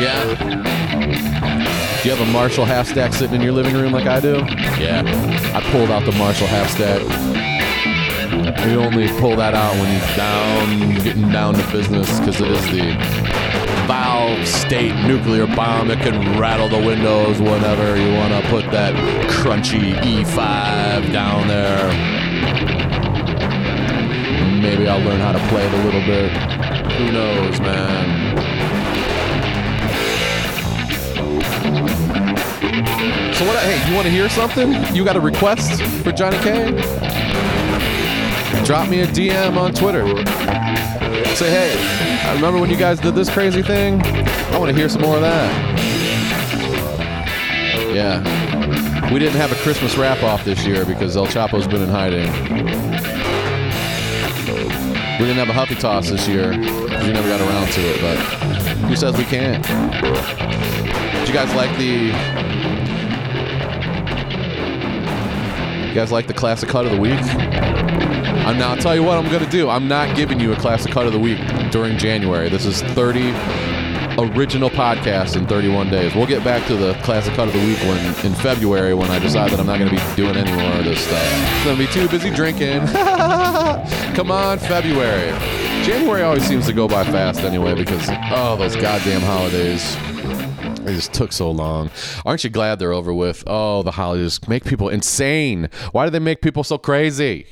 Yeah. 0.00 0.24
Do 2.02 2.08
you 2.08 2.14
have 2.14 2.26
a 2.26 2.32
Marshall 2.32 2.64
half 2.64 2.88
stack 2.88 3.12
sitting 3.12 3.36
in 3.36 3.42
your 3.42 3.52
living 3.52 3.74
room 3.74 3.92
like 3.92 4.06
I 4.06 4.18
do? 4.18 4.36
Yeah. 4.80 5.02
I 5.54 5.60
pulled 5.70 5.90
out 5.90 6.06
the 6.06 6.12
Marshall 6.12 6.46
half 6.46 6.70
stack. 6.70 7.02
You 8.66 8.80
only 8.80 9.08
pull 9.20 9.36
that 9.36 9.52
out 9.52 9.74
when 9.74 9.92
he's 9.92 10.16
down, 10.16 11.04
getting 11.04 11.30
down 11.30 11.54
to 11.54 11.72
business, 11.72 12.18
because 12.18 12.40
it 12.40 12.48
is 12.48 12.64
the 12.70 12.94
Valve 13.86 14.46
State 14.46 14.94
nuclear 15.06 15.46
bomb 15.46 15.88
that 15.88 15.98
can 15.98 16.38
rattle 16.40 16.68
the 16.68 16.78
windows 16.78 17.38
whenever 17.38 17.96
you 17.96 18.14
want 18.14 18.32
to 18.32 18.48
put 18.48 18.70
that 18.70 18.94
crunchy 19.28 19.92
E5 20.00 21.12
down 21.12 21.46
there. 21.46 21.88
Maybe 24.62 24.88
I'll 24.88 25.00
learn 25.00 25.20
how 25.20 25.32
to 25.32 25.48
play 25.48 25.66
it 25.66 25.74
a 25.74 25.84
little 25.84 26.00
bit. 26.00 26.32
Who 26.92 27.12
knows, 27.12 27.60
man? 27.60 28.29
So 33.34 33.46
what? 33.46 33.58
Hey, 33.62 33.88
you 33.88 33.94
want 33.94 34.06
to 34.06 34.10
hear 34.10 34.28
something? 34.28 34.72
You 34.94 35.04
got 35.04 35.16
a 35.16 35.20
request 35.20 35.82
for 36.02 36.12
Johnny 36.12 36.38
K? 36.38 36.70
Drop 38.64 38.88
me 38.88 39.00
a 39.00 39.06
DM 39.06 39.56
on 39.56 39.72
Twitter. 39.72 40.06
Say, 41.34 41.50
hey, 41.50 42.28
I 42.28 42.34
remember 42.34 42.60
when 42.60 42.70
you 42.70 42.76
guys 42.76 43.00
did 43.00 43.14
this 43.14 43.30
crazy 43.30 43.62
thing. 43.62 44.02
I 44.02 44.58
want 44.58 44.70
to 44.70 44.76
hear 44.76 44.88
some 44.88 45.02
more 45.02 45.16
of 45.16 45.22
that. 45.22 45.78
Yeah, 47.94 48.22
we 49.12 49.18
didn't 49.18 49.38
have 49.38 49.52
a 49.52 49.56
Christmas 49.56 49.96
wrap 49.96 50.22
off 50.22 50.44
this 50.44 50.66
year 50.66 50.84
because 50.84 51.16
El 51.16 51.26
Choppo's 51.26 51.66
been 51.66 51.82
in 51.82 51.88
hiding. 51.88 52.30
We 55.18 55.26
didn't 55.26 55.38
have 55.38 55.48
a 55.50 55.52
Huffy 55.52 55.74
Toss 55.74 56.08
this 56.10 56.28
year 56.28 56.80
we 57.06 57.12
never 57.12 57.28
got 57.28 57.40
around 57.40 57.68
to 57.72 57.80
it. 57.80 58.00
But 58.00 58.16
who 58.88 58.96
says 58.96 59.16
we 59.16 59.24
can't? 59.24 59.64
You 61.30 61.36
guys 61.36 61.54
like 61.54 61.78
the 61.78 61.84
You 65.86 65.94
guys 65.94 66.10
like 66.10 66.26
the 66.26 66.34
classic 66.34 66.68
cut 66.68 66.86
of 66.86 66.90
the 66.90 66.98
week? 66.98 67.20
I'm 67.22 68.58
now. 68.58 68.70
I'll 68.70 68.76
tell 68.76 68.96
you 68.96 69.04
what 69.04 69.16
I'm 69.16 69.30
gonna 69.30 69.48
do. 69.48 69.70
I'm 69.70 69.86
not 69.86 70.16
giving 70.16 70.40
you 70.40 70.52
a 70.52 70.56
classic 70.56 70.90
cut 70.90 71.06
of 71.06 71.12
the 71.12 71.20
week 71.20 71.38
during 71.70 71.98
January. 71.98 72.48
This 72.48 72.66
is 72.66 72.82
30 72.82 73.30
original 74.18 74.70
podcasts 74.70 75.36
in 75.36 75.46
31 75.46 75.88
days. 75.88 76.16
We'll 76.16 76.26
get 76.26 76.42
back 76.42 76.66
to 76.66 76.74
the 76.74 76.94
classic 77.04 77.34
cut 77.34 77.46
of 77.46 77.54
the 77.54 77.64
week 77.64 77.78
when 77.82 78.04
in 78.26 78.34
February 78.34 78.94
when 78.94 79.12
I 79.12 79.20
decide 79.20 79.52
that 79.52 79.60
I'm 79.60 79.66
not 79.66 79.78
gonna 79.78 79.92
be 79.92 80.16
doing 80.16 80.36
any 80.36 80.50
more 80.50 80.80
of 80.80 80.84
this 80.84 80.98
stuff. 80.98 81.32
I'm 81.60 81.64
gonna 81.64 81.78
be 81.78 81.86
too 81.92 82.08
busy 82.08 82.30
drinking. 82.30 82.84
Come 84.16 84.32
on, 84.32 84.58
February. 84.58 85.30
January 85.84 86.22
always 86.22 86.44
seems 86.44 86.66
to 86.66 86.72
go 86.72 86.88
by 86.88 87.04
fast 87.04 87.42
anyway 87.42 87.76
because 87.76 88.04
oh 88.32 88.56
those 88.56 88.74
goddamn 88.74 89.20
holidays. 89.20 89.96
They 90.90 90.96
just 90.96 91.12
took 91.12 91.32
so 91.32 91.52
long. 91.52 91.88
Aren't 92.26 92.42
you 92.42 92.50
glad 92.50 92.80
they're 92.80 92.92
over 92.92 93.14
with? 93.14 93.44
Oh, 93.46 93.84
the 93.84 93.92
holidays 93.92 94.40
make 94.48 94.64
people 94.64 94.88
insane. 94.88 95.68
Why 95.92 96.04
do 96.04 96.10
they 96.10 96.18
make 96.18 96.42
people 96.42 96.64
so 96.64 96.78
crazy? 96.78 97.46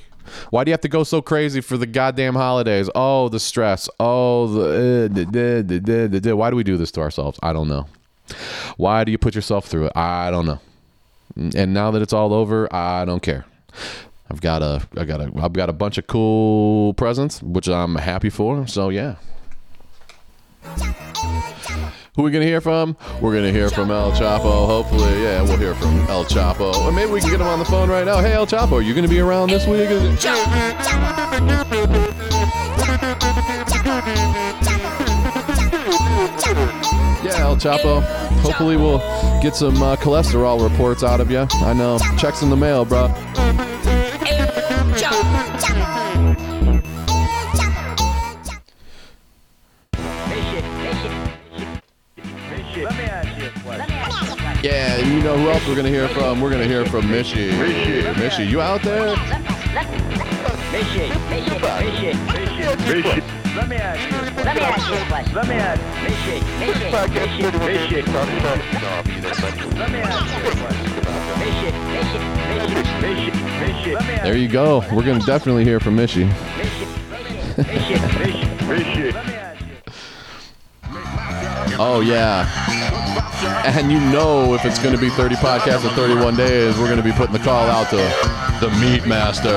Why 0.50 0.64
do 0.64 0.70
you 0.70 0.72
have 0.72 0.80
to 0.80 0.88
go 0.88 1.04
so 1.04 1.22
crazy 1.22 1.60
for 1.60 1.76
the 1.76 1.86
goddamn 1.86 2.34
holidays? 2.34 2.90
Oh, 2.96 3.28
the 3.28 3.38
stress. 3.38 3.88
Oh, 4.00 4.48
the. 4.48 6.28
Uh, 6.28 6.36
Why 6.36 6.50
do 6.50 6.56
we 6.56 6.64
do 6.64 6.76
this 6.76 6.90
to 6.90 7.00
ourselves? 7.00 7.38
I 7.40 7.52
don't 7.52 7.68
know. 7.68 7.86
Why 8.76 9.04
do 9.04 9.12
you 9.12 9.18
put 9.18 9.36
yourself 9.36 9.66
through 9.66 9.86
it? 9.86 9.92
I 9.94 10.32
don't 10.32 10.44
know. 10.44 10.58
And 11.36 11.72
now 11.72 11.92
that 11.92 12.02
it's 12.02 12.12
all 12.12 12.34
over, 12.34 12.66
I 12.74 13.04
don't 13.04 13.22
care. 13.22 13.44
I've 14.28 14.40
got 14.40 14.62
a, 14.62 14.82
I 14.96 15.04
got 15.04 15.20
a, 15.20 15.30
I've 15.40 15.52
got 15.52 15.70
a 15.70 15.72
bunch 15.72 15.96
of 15.96 16.08
cool 16.08 16.92
presents, 16.94 17.40
which 17.40 17.68
I'm 17.68 17.94
happy 17.94 18.30
for. 18.30 18.66
So 18.66 18.88
yeah. 18.88 19.14
Who 22.18 22.24
we 22.24 22.32
gonna 22.32 22.46
hear 22.46 22.60
from? 22.60 22.96
We're 23.20 23.32
gonna 23.32 23.52
hear 23.52 23.70
from 23.70 23.92
El 23.92 24.10
Choppo. 24.10 24.66
Hopefully, 24.66 25.22
yeah, 25.22 25.40
we'll 25.40 25.56
hear 25.56 25.76
from 25.76 26.00
El 26.08 26.24
Choppo. 26.24 26.74
Or 26.74 26.90
maybe 26.90 27.12
we 27.12 27.20
can 27.20 27.30
get 27.30 27.40
him 27.40 27.46
on 27.46 27.60
the 27.60 27.64
phone 27.64 27.88
right 27.88 28.04
now. 28.04 28.18
Hey, 28.18 28.32
El 28.32 28.44
Choppo, 28.44 28.72
are 28.72 28.82
you 28.82 28.92
gonna 28.92 29.06
be 29.06 29.20
around 29.20 29.50
this 29.50 29.68
week? 29.68 29.88
Yeah, 37.22 37.38
El 37.38 37.56
Choppo. 37.56 38.02
Hopefully, 38.40 38.76
we'll 38.76 38.98
get 39.40 39.54
some 39.54 39.80
uh, 39.80 39.94
cholesterol 39.94 40.68
reports 40.68 41.04
out 41.04 41.20
of 41.20 41.30
you. 41.30 41.46
I 41.62 41.72
know. 41.72 42.00
Checks 42.18 42.42
in 42.42 42.50
the 42.50 42.56
mail, 42.56 42.84
bro. 42.84 43.14
Yeah, 54.62 54.98
and 54.98 55.06
you 55.08 55.20
know 55.20 55.36
who 55.38 55.50
else 55.50 55.66
we're 55.66 55.76
gonna 55.76 55.88
hear 55.88 56.08
from? 56.08 56.40
We're 56.40 56.50
gonna 56.50 56.66
hear 56.66 56.84
from 56.86 57.02
Mishy. 57.06 57.50
Mishy, 57.50 58.02
Mishy, 58.14 58.48
you 58.48 58.60
out 58.60 58.82
there? 58.82 59.14
Mishy, 60.70 61.08
Mishy, 61.28 61.58
Mishy, 61.58 62.12
Mishy. 62.86 63.22
Let 63.56 63.68
me 63.68 63.76
ask 63.76 64.00
you 64.10 64.16
a 64.16 64.30
question. 64.30 64.44
Let 64.44 64.56
me 64.56 64.62
ask 64.62 64.88
you 64.88 64.94
a 64.94 65.06
question. 65.06 65.34
Let 65.34 65.48
me 65.48 65.54
ask 65.54 65.80
Mishy, 66.04 66.40
Mishy, 66.58 66.90
Mishy, 66.90 67.50
Mishy. 67.50 68.02
Let 69.78 69.90
me 69.90 69.98
ask 69.98 70.26
you 70.28 70.38
a 70.38 70.56
question. 70.56 70.88
Mishy, 71.38 71.70
Mishy, 71.92 72.18
Mishy, 72.48 72.80
Mishy, 73.00 73.30
Mishy. 73.60 73.92
Let 73.94 74.04
me 74.06 74.12
ask 74.14 74.22
There 74.24 74.36
you 74.36 74.48
go. 74.48 74.84
We're 74.92 75.04
gonna 75.04 75.24
definitely 75.24 75.64
hear 75.64 75.80
from 75.80 75.96
Mishy. 75.96 76.28
Mishy, 76.28 76.86
Mishy, 77.56 77.96
Mishy, 78.06 79.12
Mishy. 79.12 79.37
Oh 81.80 82.00
yeah. 82.00 82.44
And 83.64 83.92
you 83.92 84.00
know 84.00 84.54
if 84.54 84.64
it's 84.64 84.80
gonna 84.82 84.98
be 84.98 85.10
30 85.10 85.36
podcasts 85.36 85.88
in 85.88 85.94
31 85.94 86.36
days, 86.36 86.76
we're 86.76 86.88
gonna 86.88 87.02
be 87.02 87.12
putting 87.12 87.32
the 87.32 87.38
call 87.38 87.68
out 87.70 87.88
to 87.90 87.96
the 88.58 88.68
Meat 88.80 89.06
Master. 89.06 89.48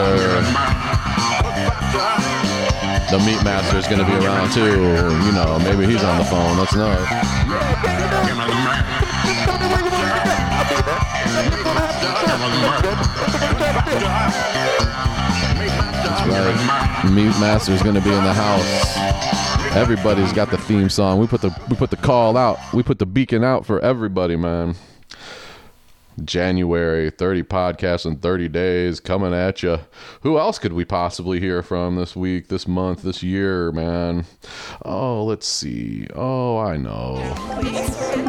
The 3.10 3.18
Meat 3.25 3.44
Master 3.44 3.78
is 3.78 3.88
gonna 3.88 4.06
be 4.06 4.13
around 4.24 4.51
too. 4.51 4.82
You 5.25 5.32
know, 5.32 5.58
maybe 5.60 5.92
he's 5.92 6.04
on 6.04 6.20
the 6.20 6.25
phone. 6.25 6.58
Let's 6.58 6.75
know. 6.75 6.94
That's 16.04 16.28
right. 16.28 17.12
Meat 17.12 17.40
Master 17.40 17.72
is 17.74 17.82
gonna 17.82 18.01
be 18.01 18.13
in 18.13 18.24
the 18.24 18.34
house. 18.34 19.31
Everybody's 19.74 20.34
got 20.34 20.51
the 20.51 20.58
theme 20.58 20.90
song. 20.90 21.20
We 21.20 21.28
put 21.28 21.42
the 21.42 21.58
we 21.70 21.75
put 21.78 21.92
the 21.92 21.98
call 21.98 22.36
out. 22.36 22.58
We 22.74 22.84
put 22.84 23.00
the 23.00 23.06
beacon 23.06 23.44
out 23.44 23.66
for 23.66 23.80
everybody, 23.80 24.36
man. 24.36 24.75
January 26.25 27.10
30 27.10 27.44
podcasts 27.44 28.06
in 28.06 28.18
30 28.18 28.50
days 28.50 29.00
coming 29.00 29.34
at 29.34 29.63
you. 29.63 29.80
Who 30.22 30.38
else 30.38 30.60
could 30.60 30.74
we 30.74 30.84
possibly 30.84 31.40
hear 31.40 31.63
from 31.63 31.96
this 31.96 32.16
week, 32.18 32.50
this 32.50 32.68
month, 32.68 33.01
this 33.01 33.24
year, 33.24 33.72
man? 33.72 34.25
Oh, 34.84 35.24
let's 35.24 35.48
see. 35.48 36.08
Oh, 36.16 36.58
I 36.58 36.78
know. 36.78 37.16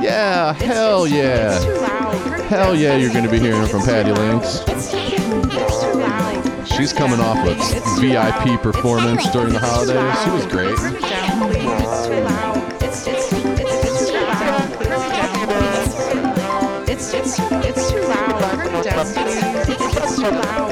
Yeah, 0.00 0.52
hell 0.52 1.06
yeah. 1.06 1.58
Hell 2.44 2.76
yeah, 2.76 2.96
you're 2.96 3.12
going 3.12 3.24
to 3.24 3.30
be 3.30 3.40
hearing 3.40 3.66
from 3.66 3.82
Patty 3.82 4.12
Links. 4.12 5.81
She's 6.76 6.92
coming 6.92 7.20
off 7.20 7.38
a 7.46 7.54
VIP 8.00 8.60
performance 8.62 9.30
during 9.30 9.52
the 9.52 9.58
holidays. 9.58 10.24
She 10.24 10.30
was 10.30 10.46
great. 10.46 10.72
It's 16.88 17.14
it's 17.14 17.38
it's 17.38 17.90
too 17.90 18.00
loud. 18.00 18.32
It's 20.02 20.16
too 20.16 20.30
loud. 20.30 20.71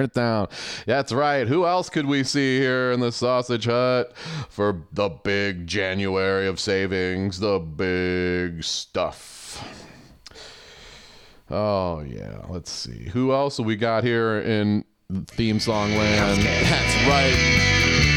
It 0.00 0.14
down. 0.14 0.48
That's 0.86 1.12
right. 1.12 1.46
Who 1.46 1.66
else 1.66 1.88
could 1.88 2.06
we 2.06 2.24
see 2.24 2.58
here 2.58 2.92
in 2.92 3.00
the 3.00 3.12
Sausage 3.12 3.66
Hut 3.66 4.16
for 4.48 4.82
the 4.92 5.08
big 5.08 5.66
January 5.66 6.46
of 6.46 6.60
savings? 6.60 7.40
The 7.40 7.58
big 7.58 8.64
stuff. 8.64 9.64
Oh, 11.50 12.00
yeah. 12.02 12.44
Let's 12.48 12.70
see. 12.70 13.08
Who 13.10 13.32
else 13.32 13.58
we 13.58 13.76
got 13.76 14.04
here 14.04 14.40
in 14.40 14.84
theme 15.26 15.58
song 15.58 15.96
land? 15.96 16.42
That's 16.42 16.94
right. 17.08 17.34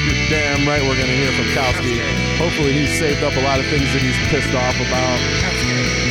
You're 0.05 0.29
damn 0.29 0.67
right 0.67 0.81
we're 0.83 0.95
to 0.95 1.05
hear 1.05 1.31
from 1.31 1.45
Kowski. 1.55 1.97
Hopefully, 2.37 2.73
he's 2.73 2.99
saved 2.99 3.23
up 3.23 3.33
a 3.35 3.41
lot 3.41 3.59
of 3.59 3.65
things 3.67 3.91
that 3.93 4.01
he's 4.01 4.17
pissed 4.29 4.53
off 4.53 4.75
about. 4.75 5.19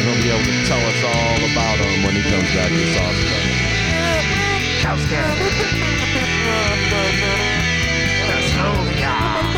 He'll 0.02 0.22
be 0.22 0.30
able 0.32 0.42
to 0.42 0.64
tell 0.66 0.80
us 0.80 0.98
all 1.04 1.38
about 1.52 1.78
them 1.78 2.02
when 2.02 2.14
he 2.16 2.22
comes 2.22 2.50
back 2.56 2.70
to 2.72 3.71
the 8.32 8.42
Sausage 8.50 9.00
Hut. 9.00 9.52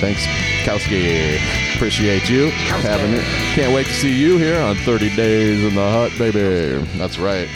Thanks, 0.00 0.24
Kowski. 0.64 1.36
Appreciate 1.74 2.30
you 2.30 2.50
having 2.80 3.12
it. 3.12 3.24
Can't 3.54 3.74
wait 3.74 3.86
to 3.86 3.92
see 3.92 4.14
you 4.18 4.38
here 4.38 4.58
on 4.62 4.76
30 4.76 5.14
Days 5.14 5.62
in 5.62 5.74
the 5.74 5.90
Hut, 5.90 6.12
baby. 6.16 6.82
That's 6.96 7.18
right. 7.18 7.48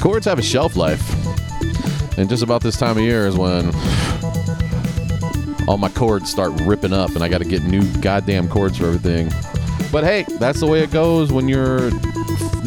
Chords 0.00 0.24
have 0.24 0.38
a 0.38 0.42
shelf 0.42 0.76
life. 0.76 1.15
And 2.16 2.28
just 2.28 2.42
about 2.42 2.62
this 2.62 2.76
time 2.76 2.96
of 2.96 3.02
year 3.02 3.26
is 3.26 3.36
when 3.36 3.72
all 5.68 5.78
my 5.78 5.88
cords 5.90 6.30
start 6.30 6.52
ripping 6.62 6.92
up 6.92 7.10
and 7.10 7.22
I 7.22 7.28
got 7.28 7.38
to 7.38 7.44
get 7.44 7.62
new 7.64 7.84
goddamn 8.00 8.48
cords 8.48 8.78
for 8.78 8.86
everything. 8.86 9.30
But 9.92 10.04
hey, 10.04 10.24
that's 10.38 10.60
the 10.60 10.66
way 10.66 10.82
it 10.82 10.90
goes 10.90 11.32
when 11.32 11.48
you're 11.48 11.90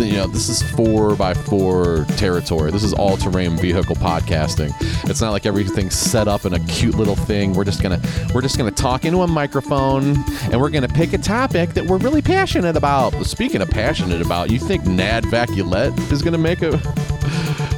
you 0.06 0.14
know, 0.14 0.28
this 0.28 0.50
is 0.50 0.62
four 0.62 1.16
by 1.16 1.34
four 1.34 2.06
territory. 2.18 2.72
This 2.72 2.84
is 2.84 2.94
all 2.94 3.18
terrain 3.18 3.58
vehicle 3.58 3.96
podcasting. 3.96 4.74
It's 5.10 5.22
not 5.22 5.32
like 5.32 5.46
everything's 5.46 5.96
set 5.96 6.28
up 6.28 6.46
in 6.46 6.54
a 6.54 6.60
cute 6.62 6.96
little 6.96 7.16
thing. 7.16 7.54
We're 7.54 7.66
just 7.66 7.82
gonna 7.82 8.00
we're 8.34 8.42
just 8.42 8.58
gonna 8.58 8.72
talk 8.72 9.06
into 9.06 9.22
a 9.22 9.28
microphone 9.28 10.16
and 10.52 10.60
we're 10.60 10.70
gonna 10.70 10.88
pick 10.88 11.14
a 11.14 11.18
topic 11.18 11.72
that 11.72 11.86
we're 11.86 11.98
really 11.98 12.22
passionate 12.22 12.78
about. 12.78 13.12
Speaking 13.26 13.62
of 13.62 13.70
passionate 13.70 14.22
about, 14.22 14.52
you 14.52 14.60
think 14.60 14.86
Nad 14.86 15.26
Vaculette 15.26 16.12
is 16.12 16.22
gonna 16.22 16.38
make 16.38 16.62
a 16.62 16.78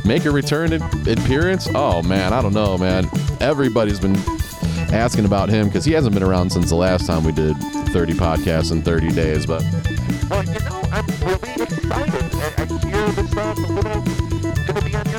make 0.05 0.25
a 0.25 0.31
return 0.31 0.73
appearance? 0.73 1.67
Oh 1.73 2.01
man, 2.03 2.33
I 2.33 2.41
don't 2.41 2.53
know, 2.53 2.77
man. 2.77 3.09
Everybody's 3.39 3.99
been 3.99 4.15
asking 4.93 5.25
about 5.25 5.49
him 5.49 5.67
because 5.67 5.85
he 5.85 5.93
hasn't 5.93 6.13
been 6.13 6.23
around 6.23 6.51
since 6.51 6.69
the 6.69 6.75
last 6.75 7.05
time 7.05 7.23
we 7.23 7.31
did 7.31 7.55
30 7.89 8.13
podcasts 8.13 8.71
in 8.71 8.81
30 8.81 9.11
days, 9.11 9.45
but 9.45 9.63
Well, 10.29 10.43
you 10.43 10.59
know, 10.59 10.81
I'm 10.91 11.05
really 11.25 11.63
excited. 11.63 12.35
I, 12.35 12.53
I 12.57 12.65
hear 12.65 13.09
this 13.09 13.31
song's 13.31 13.59
a 13.59 13.73
little 13.73 14.01
gonna 14.65 14.81
be 14.81 14.95
on 14.95 15.11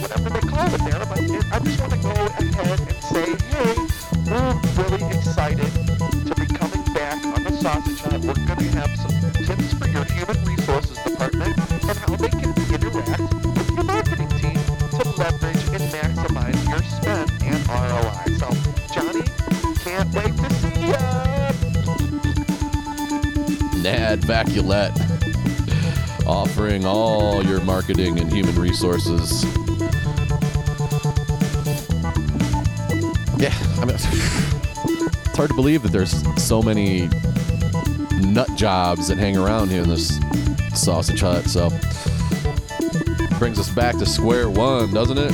whatever 0.00 0.30
they 0.30 0.40
call 0.40 0.66
it 0.74 0.80
there. 0.84 0.98
But 0.98 1.20
I 1.52 1.58
just 1.60 1.80
want 1.80 1.92
to 1.92 1.98
go 1.98 2.10
ahead 2.10 2.80
and 2.80 3.04
say, 3.04 3.36
hey, 3.50 3.74
we're 4.30 4.54
really 4.82 5.16
excited 5.16 5.70
to 6.26 6.34
be 6.34 6.46
coming 6.46 6.84
back 6.94 7.24
on 7.24 7.44
the 7.44 7.52
Sausage 7.60 8.00
Hut. 8.00 8.20
We're 8.20 8.34
going 8.34 8.58
to 8.58 8.70
have 8.78 8.96
some 8.96 9.16
tips 9.44 9.72
for 9.74 9.88
your 9.88 10.04
human 10.04 10.44
resources 10.44 10.98
department 10.98 11.53
Nad 24.26 24.46
Vaculette 24.46 26.26
offering 26.26 26.84
all 26.86 27.44
your 27.44 27.60
marketing 27.62 28.18
and 28.18 28.32
human 28.32 28.58
resources. 28.58 29.44
Yeah, 33.38 33.52
I 33.78 33.84
mean, 33.84 33.96
it's 33.96 35.36
hard 35.36 35.50
to 35.50 35.54
believe 35.54 35.82
that 35.82 35.92
there's 35.92 36.14
so 36.42 36.62
many 36.62 37.08
nut 38.20 38.48
jobs 38.56 39.08
that 39.08 39.18
hang 39.18 39.36
around 39.36 39.70
here 39.70 39.82
in 39.82 39.88
this 39.88 40.18
sausage 40.74 41.20
hut. 41.20 41.44
So, 41.46 41.68
brings 43.38 43.58
us 43.58 43.68
back 43.70 43.98
to 43.98 44.06
square 44.06 44.48
one, 44.48 44.92
doesn't 44.92 45.18
it? 45.18 45.32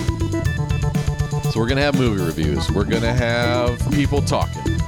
So, 1.52 1.60
we're 1.60 1.66
going 1.66 1.76
to 1.76 1.82
have 1.82 1.98
movie 1.98 2.24
reviews, 2.24 2.70
we're 2.70 2.84
going 2.84 3.02
to 3.02 3.12
have 3.12 3.78
people 3.92 4.22
talking. 4.22 4.79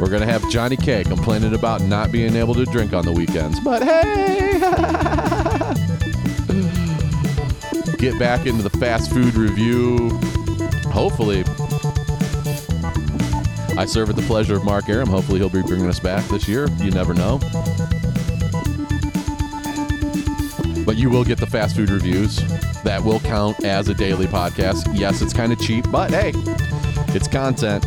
We're 0.00 0.08
going 0.08 0.22
to 0.22 0.26
have 0.26 0.48
Johnny 0.50 0.78
K 0.78 1.04
complaining 1.04 1.54
about 1.54 1.82
not 1.82 2.10
being 2.10 2.34
able 2.34 2.54
to 2.54 2.64
drink 2.64 2.94
on 2.94 3.04
the 3.04 3.12
weekends. 3.12 3.60
But 3.60 3.82
hey! 3.82 4.58
Get 7.98 8.18
back 8.18 8.46
into 8.46 8.62
the 8.62 8.70
fast 8.70 9.12
food 9.12 9.34
review. 9.34 10.08
Hopefully. 10.90 11.44
I 13.76 13.84
serve 13.84 14.08
at 14.08 14.16
the 14.16 14.24
pleasure 14.26 14.56
of 14.56 14.64
Mark 14.64 14.88
Aram. 14.88 15.06
Hopefully, 15.06 15.38
he'll 15.38 15.50
be 15.50 15.60
bringing 15.60 15.86
us 15.86 16.00
back 16.00 16.24
this 16.28 16.48
year. 16.48 16.66
You 16.78 16.90
never 16.90 17.12
know. 17.12 17.38
But 20.86 20.96
you 20.96 21.10
will 21.10 21.24
get 21.24 21.38
the 21.38 21.46
fast 21.46 21.76
food 21.76 21.90
reviews. 21.90 22.36
That 22.84 23.02
will 23.04 23.20
count 23.20 23.64
as 23.66 23.90
a 23.90 23.94
daily 23.94 24.26
podcast. 24.26 24.98
Yes, 24.98 25.20
it's 25.20 25.34
kind 25.34 25.52
of 25.52 25.60
cheap, 25.60 25.84
but 25.90 26.10
hey, 26.10 26.32
it's 27.14 27.28
content. 27.28 27.84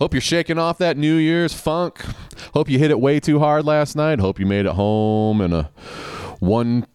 Hope 0.00 0.14
you're 0.14 0.22
shaking 0.22 0.56
off 0.56 0.78
that 0.78 0.96
New 0.96 1.16
Year's 1.16 1.52
funk. 1.52 2.02
Hope 2.54 2.70
you 2.70 2.78
hit 2.78 2.90
it 2.90 2.98
way 2.98 3.20
too 3.20 3.38
hard 3.38 3.66
last 3.66 3.94
night. 3.94 4.18
Hope 4.18 4.40
you 4.40 4.46
made 4.46 4.64
it 4.64 4.72
home 4.72 5.42
in 5.42 5.52
a 5.52 5.70
one 6.38 6.86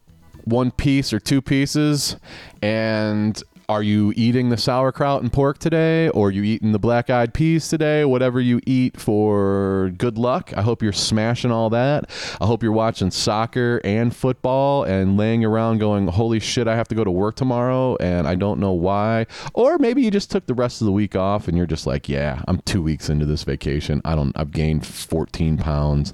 one 0.45 0.71
piece 0.71 1.13
or 1.13 1.19
two 1.19 1.39
pieces. 1.39 2.17
And 2.63 3.41
are 3.67 3.83
you 3.83 4.13
eating 4.15 4.49
the 4.49 4.57
sauerkraut 4.57 5.21
and 5.21 5.31
pork 5.31 5.57
today 5.57 6.09
or 6.09 6.31
you 6.31 6.43
eating 6.43 6.71
the 6.71 6.79
black 6.79 7.09
eyed 7.09 7.33
peas 7.33 7.67
today? 7.67 8.05
Whatever 8.05 8.39
you 8.39 8.61
eat 8.65 8.99
for 8.99 9.91
good 9.97 10.17
luck. 10.17 10.53
I 10.55 10.61
hope 10.61 10.83
you're 10.83 10.93
smashing 10.93 11.51
all 11.51 11.69
that. 11.71 12.09
I 12.39 12.45
hope 12.45 12.63
you're 12.63 12.71
watching 12.71 13.11
soccer 13.11 13.81
and 13.83 14.15
football 14.15 14.83
and 14.83 15.17
laying 15.17 15.43
around 15.43 15.79
going, 15.79 16.07
"Holy 16.07 16.39
shit, 16.39 16.67
I 16.67 16.75
have 16.75 16.87
to 16.89 16.95
go 16.95 17.03
to 17.03 17.11
work 17.11 17.35
tomorrow 17.35 17.95
and 17.99 18.27
I 18.27 18.35
don't 18.35 18.59
know 18.59 18.73
why." 18.73 19.25
Or 19.53 19.77
maybe 19.77 20.01
you 20.01 20.11
just 20.11 20.31
took 20.31 20.45
the 20.45 20.53
rest 20.53 20.81
of 20.81 20.85
the 20.85 20.91
week 20.91 21.15
off 21.15 21.47
and 21.47 21.57
you're 21.57 21.65
just 21.65 21.87
like, 21.87 22.07
"Yeah, 22.07 22.41
I'm 22.47 22.59
2 22.65 22.81
weeks 22.81 23.09
into 23.09 23.25
this 23.25 23.43
vacation. 23.43 24.01
I 24.05 24.15
don't 24.15 24.33
I've 24.35 24.51
gained 24.51 24.85
14 24.85 25.57
pounds 25.57 26.13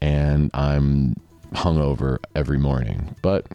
and 0.00 0.50
I'm 0.54 1.16
hungover 1.52 2.18
every 2.34 2.58
morning. 2.58 3.14
But 3.22 3.46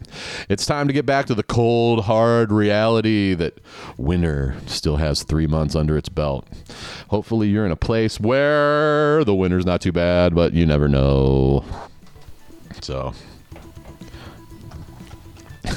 it's 0.48 0.66
time 0.66 0.86
to 0.88 0.92
get 0.92 1.06
back 1.06 1.26
to 1.26 1.34
the 1.34 1.42
cold, 1.42 2.04
hard 2.04 2.50
reality 2.52 3.34
that 3.34 3.60
winter 3.96 4.56
still 4.66 4.96
has 4.96 5.22
three 5.22 5.46
months 5.46 5.74
under 5.74 5.96
its 5.96 6.08
belt. 6.08 6.46
Hopefully, 7.08 7.48
you're 7.48 7.66
in 7.66 7.72
a 7.72 7.76
place 7.76 8.18
where 8.20 9.24
the 9.24 9.34
winter's 9.34 9.66
not 9.66 9.80
too 9.80 9.92
bad, 9.92 10.34
but 10.34 10.52
you 10.52 10.66
never 10.66 10.88
know. 10.88 11.64
So. 12.80 13.14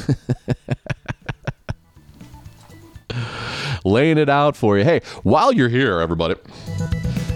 Laying 3.86 4.18
it 4.18 4.30
out 4.30 4.58
for 4.58 4.78
you. 4.78 4.84
Hey, 4.84 5.02
while 5.24 5.54
you're 5.54 5.70
here, 5.70 6.00
everybody, 6.02 6.36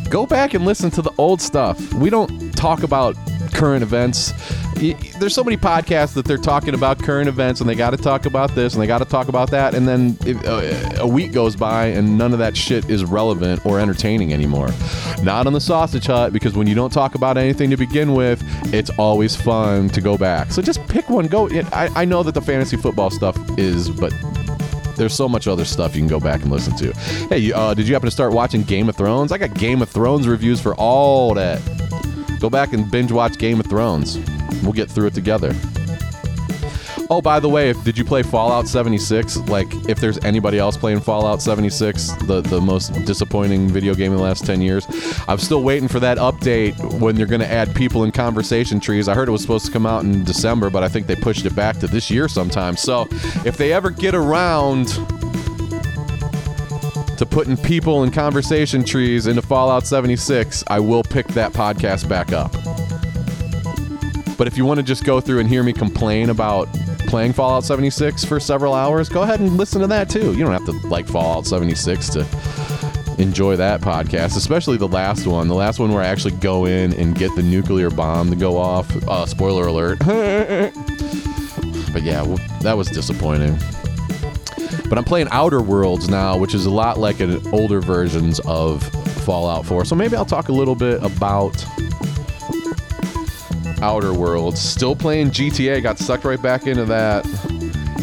go 0.10 0.26
back 0.26 0.54
and 0.54 0.66
listen 0.66 0.92
to 0.92 1.02
the 1.02 1.14
old 1.18 1.42
stuff. 1.42 1.94
We 1.94 2.10
don't 2.10 2.52
talk 2.56 2.84
about 2.84 3.16
current 3.54 3.84
events. 3.84 4.34
There's 4.82 5.36
so 5.36 5.44
many 5.44 5.58
podcasts 5.58 6.14
that 6.16 6.26
they're 6.26 6.38
talking 6.38 6.74
about 6.74 6.98
current 7.00 7.30
events 7.30 7.62
and 7.62 7.70
they 7.70 7.76
got 7.76 7.92
to 7.92 7.98
talk 7.98 8.26
about 8.26 8.56
this 8.56 8.74
and 8.74 8.82
they 8.82 8.88
got 8.88 8.98
to 8.98 9.06
talk 9.06 9.28
about 9.28 9.52
that. 9.52 9.76
And 9.76 9.88
then 9.88 10.18
uh, 10.46 10.98
a 10.98 11.08
week 11.08 11.32
goes 11.34 11.56
by 11.56 11.88
and 11.88 12.18
none 12.18 12.34
of 12.34 12.40
that 12.40 12.58
shit 12.58 12.90
is 12.90 13.06
relevant 13.06 13.64
or 13.66 13.80
entertaining 13.80 14.34
anymore. 14.34 14.70
Not 15.22 15.46
on 15.46 15.54
the 15.54 15.62
Sausage 15.62 16.08
Hut 16.08 16.34
because 16.34 16.56
when 16.56 16.66
you 16.66 16.74
don't 16.74 16.92
talk 16.92 17.14
about 17.14 17.38
anything 17.38 17.70
to 17.70 17.78
begin 17.78 18.14
with, 18.14 18.44
it's 18.74 18.90
always 18.92 19.36
fun 19.36 19.90
to 19.90 20.02
go 20.02 20.18
back. 20.18 20.52
So 20.52 20.62
just 20.62 20.86
pick 20.88 21.10
one. 21.10 21.28
Go. 21.28 21.48
I, 21.72 21.90
I 21.96 22.06
know 22.06 22.24
that 22.24 22.34
the 22.34 22.42
fantasy 22.42 22.76
football 22.76 23.12
stuff 23.12 23.38
is, 23.60 23.90
but 23.90 24.14
there's 24.96 25.14
so 25.14 25.30
much 25.30 25.48
other 25.48 25.66
stuff 25.66 25.96
you 25.96 26.02
can 26.02 26.08
go 26.08 26.20
back 26.20 26.42
and 26.42 26.52
listen 26.52 26.76
to. 26.78 26.94
Hey, 27.28 27.52
uh, 27.52 27.74
did 27.74 27.88
you 27.88 27.94
happen 27.94 28.08
to 28.08 28.12
start 28.12 28.34
watching 28.34 28.64
Game 28.64 28.90
of 28.90 28.96
Thrones? 28.96 29.32
I 29.32 29.38
got 29.38 29.54
Game 29.54 29.82
of 29.82 29.90
Thrones 29.90 30.28
reviews 30.28 30.60
for 30.60 30.74
all 30.76 31.34
that. 31.36 31.62
Go 32.40 32.50
back 32.50 32.74
and 32.74 32.90
binge 32.90 33.12
watch 33.12 33.38
Game 33.38 33.60
of 33.60 33.68
Thrones. 33.68 34.18
We'll 34.62 34.74
get 34.74 34.90
through 34.90 35.08
it 35.08 35.14
together. 35.14 35.54
Oh, 37.12 37.22
by 37.22 37.42
the 37.42 37.50
way, 37.50 37.72
if, 37.72 37.84
did 37.84 37.98
you 37.98 38.06
play 38.06 38.24
Fallout 38.24 38.70
76? 38.70 39.36
Like, 39.50 39.68
if 39.90 40.00
there's 40.00 40.18
anybody 40.20 40.60
else 40.60 40.78
playing 40.78 41.02
Fallout 41.02 41.42
76, 41.42 42.14
the, 42.24 42.40
the 42.40 42.62
most 42.62 42.94
disappointing 43.06 43.68
video 43.68 43.94
game 43.94 44.14
in 44.14 44.18
the 44.18 44.24
last 44.24 44.46
10 44.46 44.62
years, 44.62 44.88
I'm 45.28 45.38
still 45.38 45.62
waiting 45.62 45.90
for 45.90 46.00
that 46.00 46.18
update 46.20 47.02
when 47.02 47.16
they're 47.16 47.26
going 47.26 47.42
to 47.42 47.52
add 47.52 47.76
people 47.76 48.06
in 48.06 48.14
conversation 48.14 48.80
trees. 48.80 49.10
I 49.10 49.14
heard 49.14 49.28
it 49.28 49.32
was 49.32 49.42
supposed 49.42 49.66
to 49.66 49.74
come 49.74 49.86
out 49.86 50.06
in 50.06 50.24
December, 50.24 50.70
but 50.70 50.84
I 50.84 50.88
think 50.88 51.06
they 51.06 51.18
pushed 51.18 51.46
it 51.46 51.54
back 51.54 51.80
to 51.80 51.88
this 51.88 52.10
year 52.10 52.30
sometime. 52.30 52.78
So, 52.78 53.08
if 53.44 53.58
they 53.58 53.74
ever 53.74 53.90
get 53.90 54.16
around 54.16 54.88
to 57.18 57.26
putting 57.30 57.58
people 57.58 58.04
in 58.04 58.12
conversation 58.12 58.86
trees 58.86 59.28
into 59.28 59.42
Fallout 59.42 59.86
76, 59.86 60.64
I 60.68 60.80
will 60.80 61.04
pick 61.04 61.28
that 61.28 61.52
podcast 61.52 62.08
back 62.08 62.32
up. 62.32 62.56
But 64.42 64.48
if 64.48 64.58
you 64.58 64.66
want 64.66 64.80
to 64.80 64.84
just 64.84 65.04
go 65.04 65.22
through 65.22 65.38
and 65.38 65.48
hear 65.48 65.62
me 65.62 65.72
complain 65.72 66.32
about 66.32 66.68
playing 67.06 67.34
Fallout 67.34 67.64
76 67.64 68.26
for 68.26 68.40
several 68.40 68.74
hours, 68.74 69.08
go 69.08 69.22
ahead 69.22 69.40
and 69.40 69.56
listen 69.56 69.82
to 69.82 69.88
that 69.88 70.10
too. 70.10 70.34
You 70.34 70.44
don't 70.44 70.52
have 70.52 70.66
to 70.66 70.72
like 70.88 71.08
Fallout 71.08 71.46
76 71.46 72.10
to 72.10 72.22
enjoy 73.20 73.56
that 73.58 73.82
podcast, 73.82 74.38
especially 74.38 74.78
the 74.78 74.88
last 74.88 75.28
one. 75.28 75.48
The 75.48 75.54
last 75.54 75.78
one 75.78 75.94
where 75.94 76.02
I 76.02 76.08
actually 76.08 76.38
go 76.38 76.66
in 76.66 76.92
and 76.94 77.14
get 77.14 77.36
the 77.36 77.44
nuclear 77.44 77.92
bomb 77.92 78.32
to 78.32 78.36
go 78.36 78.58
off. 78.58 78.90
Uh, 79.08 79.28
spoiler 79.28 79.68
alert. 79.68 80.00
but 81.94 82.02
yeah, 82.02 82.24
well, 82.24 82.40
that 82.62 82.74
was 82.76 82.88
disappointing. 82.88 83.56
But 84.90 84.98
I'm 84.98 85.04
playing 85.04 85.28
Outer 85.30 85.62
Worlds 85.62 86.10
now, 86.10 86.36
which 86.36 86.56
is 86.56 86.66
a 86.66 86.72
lot 86.72 86.98
like 86.98 87.20
an 87.20 87.46
older 87.54 87.80
versions 87.80 88.40
of 88.48 88.82
Fallout 89.24 89.68
4. 89.68 89.86
So 89.86 89.94
maybe 89.94 90.16
I'll 90.16 90.26
talk 90.26 90.50
a 90.50 90.52
little 90.52 90.74
bit 90.74 91.04
about 91.04 91.64
Outer 93.82 94.14
Worlds. 94.14 94.62
Still 94.62 94.96
playing 94.96 95.32
GTA, 95.32 95.82
got 95.82 95.98
sucked 95.98 96.24
right 96.24 96.42
back 96.42 96.68
into 96.68 96.86
that. 96.86 97.26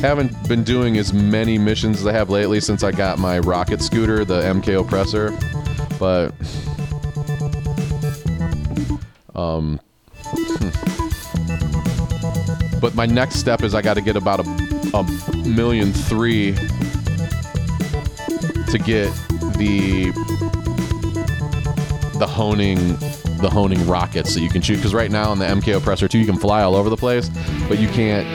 Haven't 0.00 0.48
been 0.48 0.64
doing 0.64 0.96
as 0.98 1.12
many 1.12 1.58
missions 1.58 2.00
as 2.00 2.06
I 2.06 2.12
have 2.12 2.30
lately 2.30 2.60
since 2.60 2.84
I 2.84 2.92
got 2.92 3.18
my 3.18 3.38
rocket 3.38 3.82
scooter, 3.82 4.24
the 4.24 4.42
MK 4.42 4.80
Oppressor. 4.80 5.36
But 5.98 6.32
um 9.34 9.80
but 12.80 12.94
my 12.94 13.06
next 13.06 13.36
step 13.36 13.62
is 13.62 13.74
I 13.74 13.82
got 13.82 13.94
to 13.94 14.00
get 14.00 14.16
about 14.16 14.40
a, 14.40 14.96
a 14.96 15.02
million 15.48 15.92
three 15.92 16.52
to 18.70 18.78
get 18.78 19.12
the 19.56 20.12
the 22.18 22.26
honing 22.26 22.96
the 23.38 23.50
honing 23.50 23.86
rockets 23.86 24.34
that 24.34 24.40
you 24.40 24.48
can 24.48 24.62
shoot. 24.62 24.76
Because 24.76 24.94
right 24.94 25.10
now 25.10 25.32
in 25.32 25.38
the 25.38 25.46
MK 25.46 25.76
Oppressor 25.76 26.08
2 26.08 26.18
you 26.18 26.26
can 26.26 26.38
fly 26.38 26.62
all 26.62 26.74
over 26.74 26.90
the 26.90 26.96
place 26.96 27.30
but 27.68 27.78
you 27.78 27.88
can't 27.88 28.26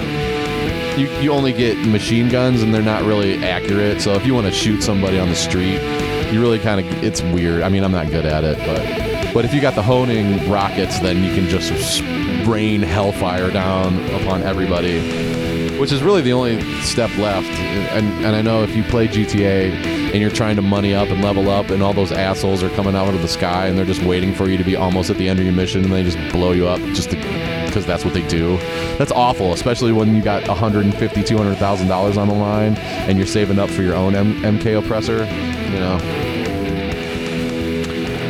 you, 0.97 1.07
you 1.21 1.31
only 1.31 1.53
get 1.53 1.77
machine 1.87 2.29
guns 2.29 2.61
and 2.61 2.73
they're 2.73 2.81
not 2.81 3.03
really 3.03 3.43
accurate. 3.43 4.01
So 4.01 4.13
if 4.13 4.25
you 4.25 4.33
want 4.33 4.47
to 4.47 4.53
shoot 4.53 4.81
somebody 4.81 5.19
on 5.19 5.29
the 5.29 5.35
street 5.35 5.81
you 6.31 6.41
really 6.41 6.59
kind 6.59 6.79
of 6.85 7.03
it's 7.03 7.21
weird. 7.21 7.61
I 7.61 7.69
mean 7.69 7.83
I'm 7.83 7.91
not 7.91 8.09
good 8.09 8.25
at 8.25 8.43
it 8.43 8.57
but 8.59 9.33
but 9.33 9.45
if 9.45 9.53
you 9.53 9.61
got 9.61 9.75
the 9.75 9.83
honing 9.83 10.49
rockets 10.49 10.99
then 10.99 11.23
you 11.23 11.33
can 11.33 11.47
just 11.49 12.01
rain 12.47 12.81
hellfire 12.81 13.49
down 13.51 14.03
upon 14.21 14.43
everybody 14.43 14.99
which 15.79 15.91
is 15.91 16.01
really 16.01 16.21
the 16.21 16.31
only 16.31 16.61
step 16.81 17.09
left. 17.17 17.47
And 17.47 18.25
and 18.25 18.35
I 18.35 18.41
know 18.41 18.63
if 18.63 18.75
you 18.75 18.83
play 18.83 19.07
GTA 19.07 19.92
and 20.13 20.21
you're 20.21 20.31
trying 20.31 20.55
to 20.55 20.61
money 20.61 20.93
up 20.93 21.09
and 21.09 21.23
level 21.23 21.49
up, 21.49 21.69
and 21.71 21.81
all 21.81 21.91
those 21.93 22.11
assholes 22.11 22.61
are 22.61 22.69
coming 22.69 22.95
out 22.95 23.13
of 23.13 23.21
the 23.23 23.27
sky 23.27 23.65
and 23.65 23.75
they're 23.77 23.83
just 23.85 24.03
waiting 24.03 24.33
for 24.33 24.47
you 24.47 24.57
to 24.57 24.63
be 24.63 24.75
almost 24.75 25.09
at 25.09 25.17
the 25.17 25.27
end 25.27 25.39
of 25.39 25.45
your 25.45 25.55
mission, 25.55 25.83
and 25.83 25.91
they 25.91 26.03
just 26.03 26.17
blow 26.31 26.51
you 26.51 26.67
up 26.67 26.79
just 26.93 27.09
because 27.09 27.85
that's 27.87 28.05
what 28.05 28.13
they 28.13 28.25
do. 28.27 28.57
That's 28.97 29.11
awful, 29.11 29.53
especially 29.53 29.91
when 29.91 30.15
you 30.15 30.21
got 30.21 30.47
150, 30.47 31.23
200 31.23 31.55
thousand 31.55 31.87
dollars 31.87 32.17
on 32.17 32.27
the 32.27 32.35
line 32.35 32.75
and 32.75 33.17
you're 33.17 33.25
saving 33.25 33.57
up 33.57 33.69
for 33.71 33.81
your 33.81 33.95
own 33.95 34.13
M- 34.15 34.35
MK 34.43 34.77
oppressor. 34.77 35.25
You 35.25 35.79
know, 35.79 35.97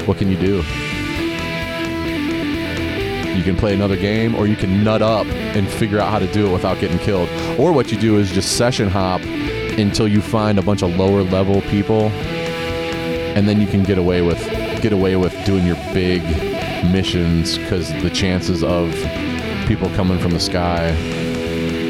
what 0.06 0.18
can 0.18 0.30
you 0.30 0.38
do? 0.38 0.64
You 3.38 3.44
can 3.44 3.58
play 3.58 3.74
another 3.74 3.98
game, 3.98 4.36
or 4.36 4.48
you 4.48 4.56
can 4.56 4.84
nut 4.86 5.02
up 5.02 5.26
and 5.28 5.68
figure 5.68 6.00
out 6.00 6.10
how 6.12 6.20
to 6.20 6.32
do 6.32 6.48
it 6.48 6.54
without 6.54 6.80
getting 6.80 7.00
killed. 7.00 7.28
Or 7.60 7.74
what 7.74 7.92
you 7.92 7.98
do 7.98 8.18
is 8.20 8.32
just 8.32 8.56
session 8.58 8.88
hop 8.88 9.22
until 9.78 10.08
you 10.08 10.22
find 10.22 10.60
a 10.60 10.62
bunch 10.62 10.84
of 10.84 10.96
lower 10.96 11.24
level 11.24 11.62
people, 11.64 12.10
and 13.36 13.48
then 13.48 13.60
you 13.60 13.68
can 13.68 13.84
get 13.84 13.98
away 13.98 14.22
with 14.22 14.40
get 14.82 14.94
away 14.94 15.16
with 15.16 15.34
doing 15.46 15.66
your 15.66 15.78
big 15.94 16.22
missions 16.92 17.58
because 17.58 17.90
the 18.04 18.10
chances 18.10 18.64
of 18.64 18.92
people 19.68 19.90
coming 19.92 20.20
from 20.20 20.32
the 20.32 20.40
sky 20.40 20.88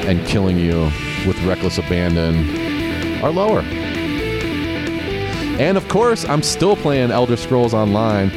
and 0.05 0.25
killing 0.27 0.57
you 0.57 0.91
with 1.25 1.41
reckless 1.43 1.77
abandon 1.77 3.23
are 3.23 3.31
lower. 3.31 3.61
And 5.59 5.77
of 5.77 5.87
course, 5.87 6.25
I'm 6.25 6.43
still 6.43 6.75
playing 6.75 7.11
Elder 7.11 7.37
Scrolls 7.37 7.73
Online 7.73 8.29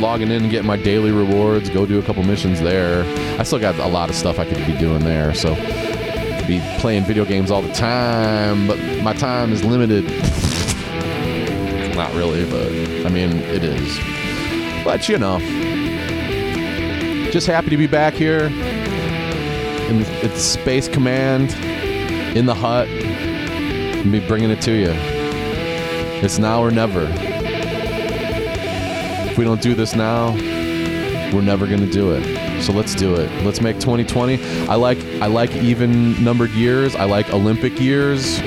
logging 0.00 0.30
in 0.30 0.42
and 0.42 0.50
getting 0.50 0.66
my 0.66 0.76
daily 0.76 1.12
rewards, 1.12 1.70
go 1.70 1.86
do 1.86 1.98
a 1.98 2.02
couple 2.02 2.22
missions 2.22 2.60
there. 2.60 3.04
I 3.38 3.42
still 3.42 3.58
got 3.58 3.78
a 3.78 3.86
lot 3.86 4.10
of 4.10 4.16
stuff 4.16 4.38
I 4.38 4.44
could 4.44 4.64
be 4.66 4.76
doing 4.76 5.04
there, 5.04 5.34
so 5.34 5.54
be 6.46 6.60
playing 6.78 7.04
video 7.04 7.24
games 7.24 7.50
all 7.50 7.62
the 7.62 7.72
time, 7.72 8.66
but 8.66 8.78
my 9.02 9.12
time 9.12 9.52
is 9.52 9.64
limited. 9.64 10.04
Not 11.96 12.12
really, 12.14 12.44
but 12.50 12.70
I 13.06 13.08
mean, 13.08 13.38
it 13.38 13.62
is. 13.64 13.98
But 14.84 15.08
you 15.08 15.18
know, 15.18 15.38
just 17.30 17.46
happy 17.46 17.70
to 17.70 17.76
be 17.76 17.86
back 17.86 18.14
here 18.14 18.46
in 19.88 20.04
Space 20.36 20.88
Command 20.88 21.52
in 22.36 22.46
the 22.46 22.54
hut 22.54 22.88
and 22.88 24.10
be 24.10 24.20
bringing 24.26 24.50
it 24.50 24.60
to 24.62 24.72
you. 24.72 24.92
It's 26.22 26.38
now 26.38 26.60
or 26.62 26.70
never. 26.70 27.06
If 29.30 29.38
we 29.38 29.44
don't 29.44 29.62
do 29.62 29.74
this 29.74 29.94
now, 29.94 30.32
we're 31.32 31.42
never 31.42 31.66
going 31.66 31.80
to 31.80 31.90
do 31.90 32.12
it. 32.12 32.43
So 32.64 32.72
let's 32.72 32.94
do 32.94 33.14
it. 33.14 33.30
Let's 33.44 33.60
make 33.60 33.78
2020. 33.78 34.42
I 34.70 34.76
like 34.76 34.96
I 35.20 35.26
like 35.26 35.54
even 35.56 36.24
numbered 36.24 36.50
years. 36.52 36.96
I 36.96 37.04
like 37.04 37.28
Olympic 37.28 37.78
years. 37.78 38.38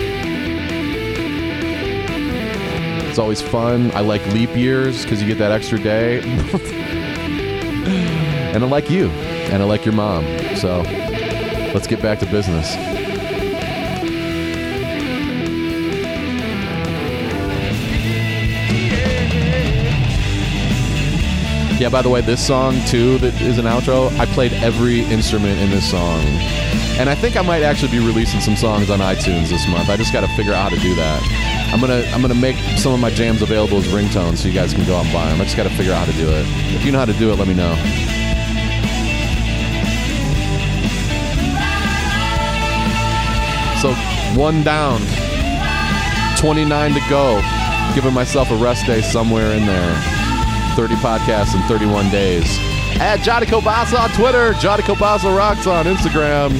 It's 3.04 3.20
always 3.20 3.44
fun. 3.44 3.92
I 3.92 4.00
like 4.00 4.26
leap 4.34 4.56
years 4.56 5.04
because 5.04 5.22
you 5.22 5.28
get 5.28 5.38
that 5.38 5.52
extra 5.52 5.78
day. 5.78 6.22
and 8.56 8.64
I 8.64 8.68
like 8.68 8.90
you. 8.90 9.10
And 9.52 9.62
I 9.62 9.66
like 9.68 9.86
your 9.86 9.94
mom. 9.94 10.26
So 10.56 10.82
let's 11.76 11.86
get 11.86 12.02
back 12.02 12.18
to 12.22 12.26
business. 12.26 12.76
Yeah, 21.80 21.90
by 21.90 22.02
the 22.02 22.10
way, 22.10 22.22
this 22.22 22.46
song 22.46 22.84
too 22.86 23.20
that 23.20 23.40
is 23.40 23.60
an 23.60 23.66
outro, 23.66 24.10
I 24.18 24.26
played 24.26 24.52
every 24.52 25.02
instrument 25.02 25.60
in 25.60 25.70
this 25.70 25.88
song. 25.88 26.26
And 26.98 27.08
I 27.08 27.14
think 27.14 27.38
I 27.38 27.44
might 27.44 27.62
actually 27.62 27.92
be 27.92 28.00
releasing 28.00 28.42
some 28.42 28.56
songs 28.56 28.90
on 28.90 28.98
iTunes 28.98 29.50
this 29.50 29.68
month. 29.68 29.88
I 29.88 29.96
just 29.96 30.12
got 30.12 30.22
to 30.22 30.36
figure 30.36 30.54
out 30.54 30.72
how 30.72 30.76
to 30.76 30.82
do 30.82 30.96
that. 30.96 31.22
I'm 31.72 31.80
gonna 31.80 32.02
I'm 32.16 32.22
gonna 32.22 32.34
make 32.34 32.56
some 32.80 32.94
of 32.94 33.00
my 33.00 33.12
jams 33.12 33.44
available 33.44 33.78
as 33.78 33.86
ringtones 33.90 34.38
so 34.38 34.48
you 34.48 34.56
guys 34.56 34.74
can 34.74 34.88
go 34.88 34.96
out 34.96 35.06
and 35.06 35.14
buy 35.14 35.30
them. 35.30 35.40
I 35.40 35.44
just 35.44 35.56
got 35.56 35.64
to 35.64 35.76
figure 35.78 35.94
out 35.94 36.08
how 36.08 36.12
to 36.12 36.18
do 36.18 36.28
it. 36.28 36.46
If 36.74 36.84
you 36.84 36.92
know 36.92 36.98
how 36.98 37.06
to 37.06 37.14
do 37.14 37.32
it, 37.32 37.36
let 37.36 37.48
me 37.48 37.54
know. 37.54 37.76
So 43.84 43.94
one 44.36 44.64
down, 44.64 45.00
29 46.40 46.94
to 46.96 47.02
go. 47.08 47.40
Giving 47.94 48.14
myself 48.14 48.50
a 48.50 48.56
rest 48.56 48.88
day 48.88 49.02
somewhere 49.02 49.54
in 49.54 49.68
there. 49.68 50.17
30 50.78 50.94
podcasts 50.98 51.56
in 51.56 51.62
31 51.68 52.12
days. 52.12 52.46
At 53.02 53.22
Johnny 53.22 53.48
Kielbasa 53.48 54.00
on 54.00 54.12
Twitter, 54.12 54.54
Johnny 54.62 54.84
Kielbasa 54.84 55.36
Rocks 55.36 55.66
on 55.66 55.86
Instagram. 55.88 56.52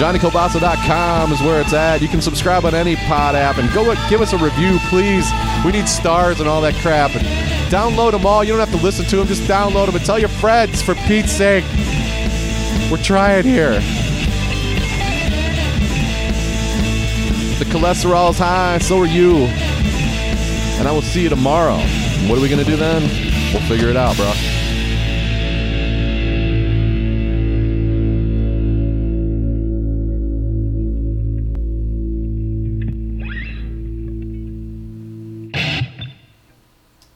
JohnnyKielbasa.com 0.00 1.32
is 1.32 1.42
where 1.42 1.60
it's 1.60 1.74
at. 1.74 2.00
You 2.00 2.08
can 2.08 2.22
subscribe 2.22 2.64
on 2.64 2.74
any 2.74 2.96
pod 2.96 3.34
app 3.34 3.58
and 3.58 3.70
go 3.74 3.94
give 4.08 4.22
us 4.22 4.32
a 4.32 4.38
review, 4.38 4.78
please. 4.88 5.30
We 5.66 5.72
need 5.72 5.86
stars 5.86 6.40
and 6.40 6.48
all 6.48 6.62
that 6.62 6.72
crap. 6.76 7.14
And 7.14 7.26
download 7.70 8.12
them 8.12 8.24
all. 8.24 8.42
You 8.42 8.54
don't 8.56 8.66
have 8.66 8.74
to 8.74 8.82
listen 8.82 9.04
to 9.04 9.16
them. 9.16 9.26
Just 9.26 9.42
download 9.42 9.84
them 9.86 9.96
and 9.96 10.04
tell 10.06 10.18
your 10.18 10.30
friends, 10.30 10.80
for 10.80 10.94
Pete's 10.94 11.32
sake. 11.32 11.64
We're 12.90 13.02
trying 13.02 13.44
here. 13.44 13.74
The 17.58 17.66
cholesterol's 17.66 18.38
high, 18.38 18.78
so 18.78 19.00
are 19.00 19.06
you. 19.06 19.36
And 20.78 20.88
I 20.88 20.92
will 20.92 21.02
see 21.02 21.24
you 21.24 21.28
tomorrow. 21.28 21.78
What 22.28 22.38
are 22.38 22.42
we 22.42 22.48
going 22.48 22.64
to 22.64 22.70
do 22.70 22.76
then? 22.76 23.02
We'll 23.52 23.62
figure 23.68 23.88
it 23.88 23.96
out, 23.96 24.16
bro. 24.16 24.32